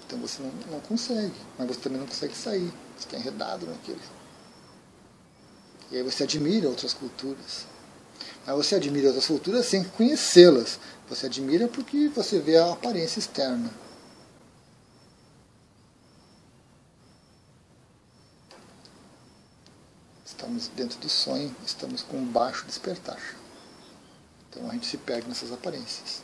Então 0.06 0.20
você 0.20 0.44
não, 0.44 0.52
não 0.74 0.80
consegue, 0.82 1.34
mas 1.58 1.68
você 1.68 1.80
também 1.80 2.00
não 2.00 2.08
consegue 2.08 2.36
sair. 2.36 2.72
Você 2.96 3.08
está 3.08 3.18
enredado 3.18 3.66
naquilo. 3.66 4.00
E 5.92 5.98
aí 5.98 6.04
você 6.04 6.24
admira 6.24 6.70
outras 6.70 6.94
culturas. 6.94 7.66
Mas 8.46 8.56
você 8.56 8.76
admira 8.76 9.08
outras 9.08 9.28
culturas 9.28 9.66
sem 9.66 9.84
conhecê-las. 9.84 10.80
Você 11.10 11.26
admira 11.26 11.68
porque 11.68 12.10
você 12.10 12.40
vê 12.40 12.58
a 12.58 12.72
aparência 12.72 13.20
externa. 13.20 13.72
Estamos 20.26 20.68
dentro 20.76 21.00
do 21.00 21.10
sonho, 21.10 21.56
estamos 21.66 22.04
com 22.04 22.18
um 22.18 22.26
baixo 22.26 22.66
despertar. 22.66 23.20
Então 24.50 24.70
a 24.70 24.74
gente 24.74 24.86
se 24.86 24.98
perde 24.98 25.28
nessas 25.28 25.52
aparências. 25.52 26.22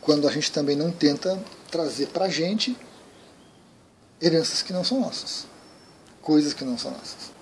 Quando 0.00 0.26
a 0.26 0.32
gente 0.32 0.50
também 0.50 0.76
não 0.76 0.90
tenta 0.90 1.42
trazer 1.70 2.08
para 2.08 2.24
a 2.26 2.28
gente 2.28 2.76
heranças 4.20 4.62
que 4.62 4.72
não 4.72 4.82
são 4.82 5.00
nossas, 5.00 5.46
coisas 6.22 6.54
que 6.54 6.64
não 6.64 6.76
são 6.78 6.90
nossas. 6.90 7.32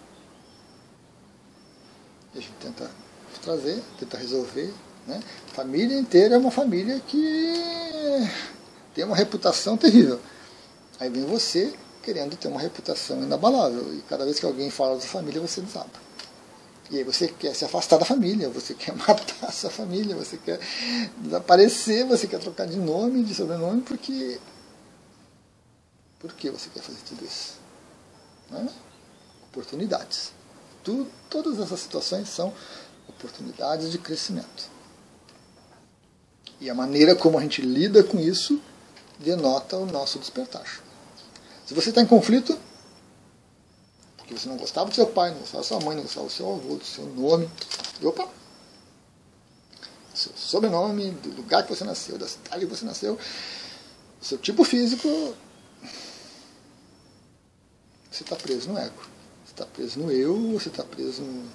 E 2.35 2.38
a 2.38 2.41
gente 2.41 2.55
tenta 2.61 2.91
trazer, 3.43 3.83
tenta 3.99 4.17
resolver. 4.17 4.73
Né? 5.07 5.23
Família 5.53 5.99
inteira 5.99 6.35
é 6.35 6.38
uma 6.38 6.51
família 6.51 7.01
que 7.01 8.29
tem 8.95 9.05
uma 9.05 9.17
reputação 9.17 9.77
terrível. 9.77 10.21
Aí 11.01 11.09
vem 11.09 11.25
você 11.25 11.73
querendo 12.03 12.37
ter 12.37 12.49
uma 12.49 12.61
reputação 12.61 13.23
inabalável. 13.23 13.95
E 13.95 14.01
cada 14.09 14.25
vez 14.25 14.38
que 14.38 14.47
alguém 14.47 14.71
fala 14.71 14.97
da 14.97 15.03
família, 15.03 15.41
você 15.41 15.61
desaba. 15.61 16.09
E 16.91 16.97
aí 16.97 17.05
você 17.05 17.29
quer 17.29 17.55
se 17.55 17.64
afastar 17.64 17.99
da 17.99 18.05
família, 18.05 18.49
você 18.49 18.73
quer 18.75 18.95
matar 18.97 19.49
a 19.49 19.53
sua 19.53 19.71
família, 19.71 20.17
você 20.17 20.38
quer 20.38 20.59
desaparecer, 21.19 22.07
você 22.07 22.27
quer 22.27 22.41
trocar 22.41 22.67
de 22.67 22.79
nome, 22.79 23.23
de 23.23 23.35
sobrenome, 23.35 23.83
porque. 23.83 24.41
Por 26.19 26.33
que 26.33 26.51
você 26.51 26.69
quer 26.71 26.83
fazer 26.83 26.99
tudo 27.07 27.25
isso? 27.25 27.58
Né? 28.50 28.68
Oportunidades. 29.50 30.32
Tu, 30.82 31.06
todas 31.28 31.58
essas 31.58 31.80
situações 31.80 32.28
são 32.28 32.52
oportunidades 33.08 33.90
de 33.90 33.98
crescimento. 33.98 34.70
E 36.61 36.68
a 36.68 36.74
maneira 36.74 37.14
como 37.14 37.38
a 37.38 37.42
gente 37.42 37.62
lida 37.62 38.02
com 38.02 38.18
isso 38.18 38.61
denota 39.18 39.76
o 39.76 39.87
nosso 39.87 40.18
despertar. 40.18 40.80
Se 41.66 41.74
você 41.74 41.90
está 41.90 42.00
em 42.00 42.06
conflito, 42.06 42.58
porque 44.16 44.34
você 44.37 44.48
não 44.48 44.56
gostava 44.56 44.88
do 44.88 44.94
seu 44.94 45.06
pai, 45.06 45.30
não 45.30 45.38
gostava 45.38 45.62
da 45.62 45.68
sua 45.68 45.80
mãe, 45.80 45.96
não 45.96 46.02
gostava 46.02 46.26
do 46.26 46.32
seu 46.32 46.50
avô, 46.50 46.76
do 46.76 46.84
seu 46.84 47.04
nome, 47.06 47.48
opa, 48.02 48.28
seu 50.14 50.32
sobrenome, 50.37 51.11
do 51.12 51.30
lugar 51.37 51.62
que 51.62 51.74
você 51.74 51.84
nasceu, 51.84 52.18
da 52.18 52.26
cidade 52.26 52.66
que 52.66 52.74
você 52.74 52.84
nasceu, 52.84 53.18
seu 54.20 54.38
tipo 54.38 54.64
físico, 54.64 55.34
você 58.11 58.23
está 58.23 58.37
preso 58.37 58.71
no 58.71 58.79
ego. 58.79 59.03
Você 59.44 59.53
está 59.53 59.66
preso 59.66 60.01
no 60.01 60.11
eu, 60.11 60.53
você 60.53 60.68
está 60.68 60.85
preso 60.85 61.23
no 61.23 61.49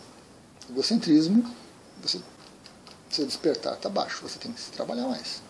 egocentrismo, 0.70 1.54
você, 2.02 2.20
despertar 3.26 3.76
está 3.76 3.90
baixo, 3.90 4.24
você 4.24 4.40
tem 4.40 4.52
que 4.52 4.60
se 4.60 4.72
trabalhar 4.72 5.08
mais. 5.08 5.42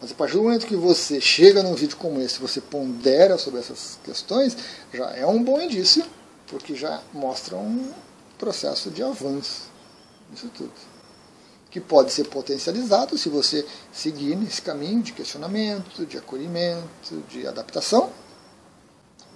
Mas 0.00 0.12
a 0.12 0.14
partir 0.14 0.34
do 0.34 0.42
momento 0.42 0.66
que 0.66 0.76
você 0.76 1.20
chega 1.20 1.62
num 1.62 1.74
vídeo 1.74 1.96
como 1.96 2.20
esse, 2.20 2.38
você 2.38 2.60
pondera 2.60 3.36
sobre 3.36 3.60
essas 3.60 3.98
questões, 4.04 4.56
já 4.92 5.10
é 5.10 5.26
um 5.26 5.42
bom 5.42 5.60
indício, 5.60 6.04
porque 6.46 6.74
já 6.74 7.02
mostra 7.12 7.56
um 7.56 7.92
processo 8.38 8.90
de 8.90 9.02
avanço 9.02 9.62
nisso 10.30 10.48
tudo. 10.54 10.72
Que 11.70 11.80
pode 11.80 12.12
ser 12.12 12.28
potencializado 12.28 13.18
se 13.18 13.28
você 13.28 13.66
seguir 13.92 14.36
nesse 14.36 14.62
caminho 14.62 15.02
de 15.02 15.12
questionamento, 15.12 16.06
de 16.06 16.16
acolhimento, 16.16 17.22
de 17.28 17.46
adaptação, 17.46 18.10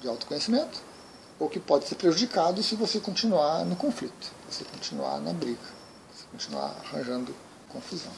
de 0.02 0.08
autoconhecimento, 0.08 0.80
ou 1.38 1.48
que 1.48 1.58
pode 1.58 1.88
ser 1.88 1.94
prejudicado 1.94 2.62
se 2.62 2.74
você 2.74 3.00
continuar 3.00 3.64
no 3.64 3.76
conflito, 3.76 4.30
você 4.50 4.64
continuar 4.64 5.20
na 5.20 5.32
briga, 5.32 5.60
você 6.12 6.24
continuar 6.30 6.76
arranjando 6.84 7.34
confusão. 7.68 8.12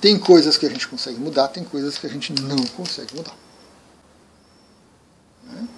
Tem 0.00 0.18
coisas 0.18 0.56
que 0.56 0.64
a 0.64 0.70
gente 0.70 0.86
consegue 0.86 1.18
mudar, 1.18 1.48
tem 1.48 1.64
coisas 1.64 1.98
que 1.98 2.06
a 2.06 2.10
gente 2.10 2.32
não 2.32 2.64
consegue 2.68 3.16
mudar. 3.16 3.34
Né? 5.42 5.68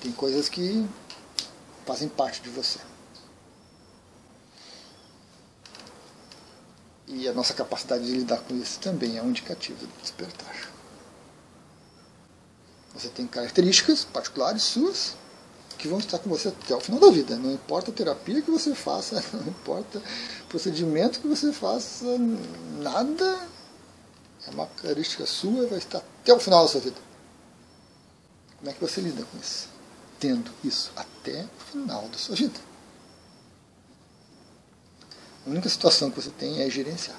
Tem 0.00 0.10
coisas 0.12 0.48
que 0.48 0.88
fazem 1.84 2.08
parte 2.08 2.40
de 2.40 2.48
você. 2.48 2.80
E 7.06 7.28
a 7.28 7.32
nossa 7.32 7.52
capacidade 7.52 8.04
de 8.04 8.12
lidar 8.12 8.38
com 8.38 8.54
isso 8.56 8.80
também 8.80 9.18
é 9.18 9.22
um 9.22 9.28
indicativo 9.28 9.86
do 9.86 10.02
despertar. 10.02 10.72
Você 12.94 13.08
tem 13.08 13.26
características 13.26 14.04
particulares 14.04 14.62
suas 14.62 15.14
que 15.76 15.88
vão 15.88 15.98
estar 15.98 16.18
com 16.18 16.30
você 16.30 16.48
até 16.48 16.74
o 16.74 16.80
final 16.80 17.00
da 17.00 17.10
vida. 17.10 17.36
Não 17.36 17.52
importa 17.52 17.90
a 17.90 17.94
terapia 17.94 18.40
que 18.40 18.50
você 18.50 18.74
faça, 18.74 19.22
não 19.34 19.48
importa 19.48 19.98
o 19.98 20.46
procedimento 20.48 21.20
que 21.20 21.26
você 21.26 21.52
faça, 21.52 22.06
nada 22.78 23.48
é 24.46 24.50
uma 24.50 24.66
característica 24.66 25.26
sua 25.26 25.64
e 25.64 25.66
vai 25.66 25.78
estar 25.78 25.98
até 25.98 26.32
o 26.32 26.38
final 26.38 26.62
da 26.64 26.70
sua 26.70 26.80
vida. 26.80 26.96
Como 28.58 28.70
é 28.70 28.72
que 28.72 28.80
você 28.80 29.00
lida 29.00 29.24
com 29.24 29.38
isso? 29.38 29.68
Tendo 30.20 30.50
isso 30.62 30.92
até 30.96 31.44
o 31.44 31.72
final 31.72 32.08
da 32.08 32.16
sua 32.16 32.36
vida. 32.36 32.58
A 35.46 35.50
única 35.50 35.68
situação 35.68 36.10
que 36.10 36.20
você 36.20 36.30
tem 36.30 36.62
é 36.62 36.70
gerenciar. 36.70 37.18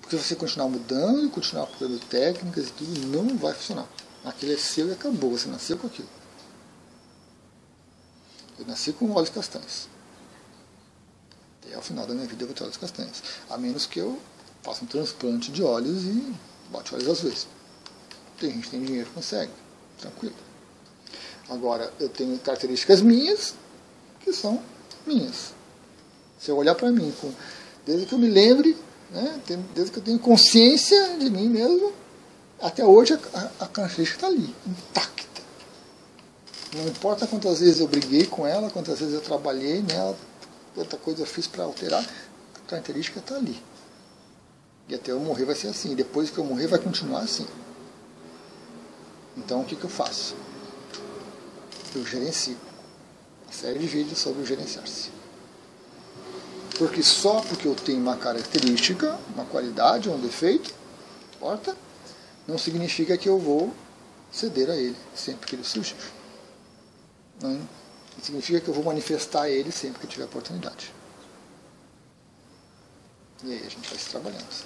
Porque 0.00 0.16
se 0.16 0.24
você 0.24 0.34
continuar 0.34 0.68
mudando, 0.68 1.30
continuar 1.30 1.66
procurando 1.66 2.00
técnicas 2.06 2.68
e 2.68 2.72
tudo, 2.72 3.06
não 3.06 3.36
vai 3.36 3.54
funcionar. 3.54 3.86
Aquilo 4.24 4.52
é 4.52 4.56
seu 4.56 4.88
e 4.88 4.92
acabou, 4.92 5.30
você 5.30 5.48
nasceu 5.48 5.78
com 5.78 5.86
aquilo. 5.86 6.08
Eu 8.58 8.66
nasci 8.66 8.92
com 8.92 9.10
olhos 9.12 9.30
castanhos. 9.30 9.88
Até 11.62 11.78
o 11.78 11.80
final 11.80 12.06
da 12.06 12.12
minha 12.12 12.26
vida 12.26 12.42
eu 12.42 12.46
vou 12.48 12.54
ter 12.54 12.64
olhos 12.64 12.76
castanhos. 12.76 13.22
A 13.48 13.56
menos 13.56 13.86
que 13.86 14.00
eu 14.00 14.20
faça 14.62 14.84
um 14.84 14.86
transplante 14.86 15.50
de 15.50 15.62
olhos 15.62 16.02
e 16.04 16.34
bote 16.70 16.94
olhos 16.94 17.08
azuis. 17.08 17.46
Tem 18.38 18.50
gente 18.50 18.64
que 18.64 18.70
tem 18.70 18.84
dinheiro 18.84 19.08
consegue. 19.14 19.52
Tranquilo. 19.98 20.34
Agora, 21.48 21.92
eu 21.98 22.08
tenho 22.08 22.38
características 22.38 23.00
minhas 23.00 23.54
que 24.20 24.32
são 24.32 24.62
minhas. 25.06 25.52
Se 26.40 26.50
eu 26.50 26.56
olhar 26.56 26.74
para 26.74 26.90
mim, 26.90 27.12
com, 27.20 27.30
desde 27.84 28.06
que 28.06 28.14
eu 28.14 28.18
me 28.18 28.28
lembre, 28.28 28.76
né, 29.10 29.40
desde 29.74 29.92
que 29.92 29.98
eu 29.98 30.02
tenho 30.02 30.18
consciência 30.18 31.18
de 31.18 31.28
mim 31.28 31.48
mesmo, 31.48 31.92
até 32.60 32.84
hoje 32.84 33.18
a, 33.34 33.50
a 33.60 33.66
característica 33.66 34.18
está 34.18 34.26
ali, 34.26 34.54
intacta. 34.66 35.42
Não 36.74 36.86
importa 36.86 37.26
quantas 37.26 37.60
vezes 37.60 37.80
eu 37.80 37.88
briguei 37.88 38.26
com 38.26 38.46
ela, 38.46 38.70
quantas 38.70 39.00
vezes 39.00 39.14
eu 39.14 39.20
trabalhei 39.20 39.82
nela, 39.82 40.16
quanta 40.74 40.96
coisa 40.96 41.22
eu 41.22 41.26
fiz 41.26 41.46
para 41.46 41.64
alterar, 41.64 42.02
a 42.02 42.70
característica 42.70 43.18
está 43.18 43.34
ali. 43.34 43.60
E 44.88 44.94
até 44.94 45.12
eu 45.12 45.20
morrer 45.20 45.44
vai 45.44 45.54
ser 45.54 45.68
assim. 45.68 45.94
Depois 45.94 46.30
que 46.30 46.38
eu 46.38 46.44
morrer 46.44 46.66
vai 46.66 46.78
continuar 46.78 47.20
assim. 47.20 47.46
Então 49.36 49.60
o 49.60 49.64
que, 49.64 49.76
que 49.76 49.84
eu 49.84 49.90
faço? 49.90 50.34
Eu 51.94 52.04
gerencio. 52.04 52.56
Uma 53.44 53.52
série 53.52 53.78
de 53.78 53.86
vídeos 53.86 54.18
sobre 54.18 54.44
gerenciar-se. 54.44 55.19
Porque 56.80 57.02
só 57.02 57.42
porque 57.42 57.68
eu 57.68 57.74
tenho 57.74 58.00
uma 58.00 58.16
característica, 58.16 59.18
uma 59.34 59.44
qualidade 59.44 60.08
ou 60.08 60.14
um 60.14 60.18
defeito, 60.18 60.72
importa, 61.36 61.76
não 62.48 62.56
significa 62.56 63.18
que 63.18 63.28
eu 63.28 63.38
vou 63.38 63.70
ceder 64.32 64.70
a 64.70 64.76
ele 64.76 64.96
sempre 65.14 65.46
que 65.46 65.56
ele 65.56 65.62
surgir. 65.62 65.94
Não 67.42 67.60
significa 68.22 68.62
que 68.62 68.68
eu 68.68 68.72
vou 68.72 68.82
manifestar 68.82 69.50
ele 69.50 69.70
sempre 69.70 70.00
que 70.00 70.06
tiver 70.06 70.24
oportunidade. 70.24 70.90
E 73.44 73.52
aí 73.52 73.58
a 73.66 73.68
gente 73.68 73.86
vai 73.86 73.98
se 73.98 74.08
trabalhando. 74.08 74.64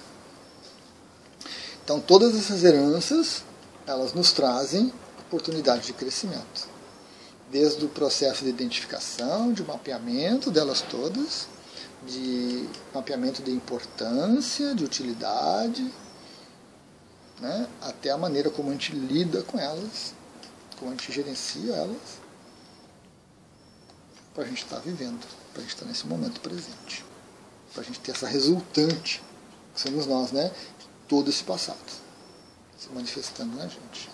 Então 1.83 1.99
todas 1.99 2.33
essas 2.33 2.63
heranças, 2.63 3.43
elas 3.85 4.13
nos 4.13 4.31
trazem 4.31 4.89
oportunidade 5.19 5.87
de 5.87 5.91
crescimento. 5.91 6.69
Desde 7.51 7.83
o 7.83 7.89
processo 7.89 8.45
de 8.45 8.51
identificação, 8.51 9.51
de 9.51 9.65
mapeamento 9.65 10.49
delas 10.49 10.81
todas, 10.81 11.53
de 12.05 12.69
mapeamento 12.93 13.41
de 13.41 13.51
importância, 13.51 14.75
de 14.75 14.83
utilidade, 14.83 15.91
né, 17.39 17.67
até 17.81 18.11
a 18.11 18.17
maneira 18.17 18.49
como 18.49 18.69
a 18.69 18.73
gente 18.73 18.93
lida 18.93 19.41
com 19.43 19.59
elas, 19.59 20.13
como 20.79 20.91
a 20.91 20.93
gente 20.93 21.11
gerencia 21.11 21.73
elas, 21.73 22.19
para 24.33 24.43
a 24.43 24.47
gente 24.47 24.63
estar 24.63 24.77
tá 24.77 24.81
vivendo, 24.81 25.25
para 25.51 25.59
a 25.59 25.61
gente 25.61 25.73
estar 25.73 25.85
tá 25.85 25.89
nesse 25.89 26.05
momento 26.07 26.39
presente, 26.41 27.03
para 27.73 27.81
a 27.81 27.85
gente 27.85 27.99
ter 27.99 28.11
essa 28.11 28.27
resultante, 28.27 29.23
que 29.73 29.81
somos 29.81 30.05
nós, 30.05 30.31
né, 30.31 30.51
todo 31.07 31.29
esse 31.29 31.43
passado, 31.43 31.79
se 32.77 32.89
manifestando 32.89 33.55
na 33.55 33.67
gente. 33.67 34.09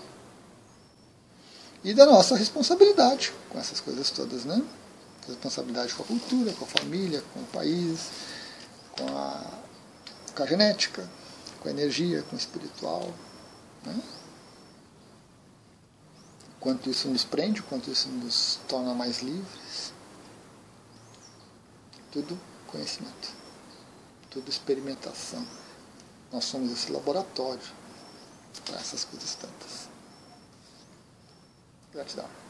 E 1.84 1.93
da 1.93 2.06
nossa 2.06 2.36
responsabilidade 2.36 3.34
com 3.49 3.60
essas 3.60 3.80
coisas 3.80 4.12
todas, 4.12 4.45
né? 4.45 4.62
Responsabilidade 5.32 5.94
com 5.94 6.04
a 6.04 6.06
cultura, 6.06 6.54
com 6.54 6.65
a 6.65 6.67
família, 6.67 7.24
com 7.34 7.39
o 7.39 7.46
país, 7.46 8.12
com 8.91 9.17
a, 9.17 9.62
com 10.36 10.44
a 10.44 10.46
genética, 10.46 11.10
com 11.60 11.70
a 11.70 11.72
energia, 11.72 12.22
com 12.24 12.36
o 12.36 12.39
espiritual. 12.39 13.13
Né? 13.86 14.02
Quanto 16.60 16.89
isso 16.89 17.08
nos 17.08 17.24
prende, 17.24 17.62
quanto 17.63 17.89
isso 17.89 18.08
nos 18.10 18.60
torna 18.67 18.94
mais 18.94 19.22
livres. 19.22 19.94
Tudo 22.12 22.38
conhecimento, 22.67 23.30
tudo 24.30 24.50
experimentação. 24.50 25.46
Nós 26.32 26.46
somos 26.46 26.72
esse 26.72 26.91
laboratório 26.91 27.62
para 28.65 28.78
essas 28.78 29.04
coisas 29.06 29.36
tantas. 29.36 29.89
Gratidão. 31.94 32.40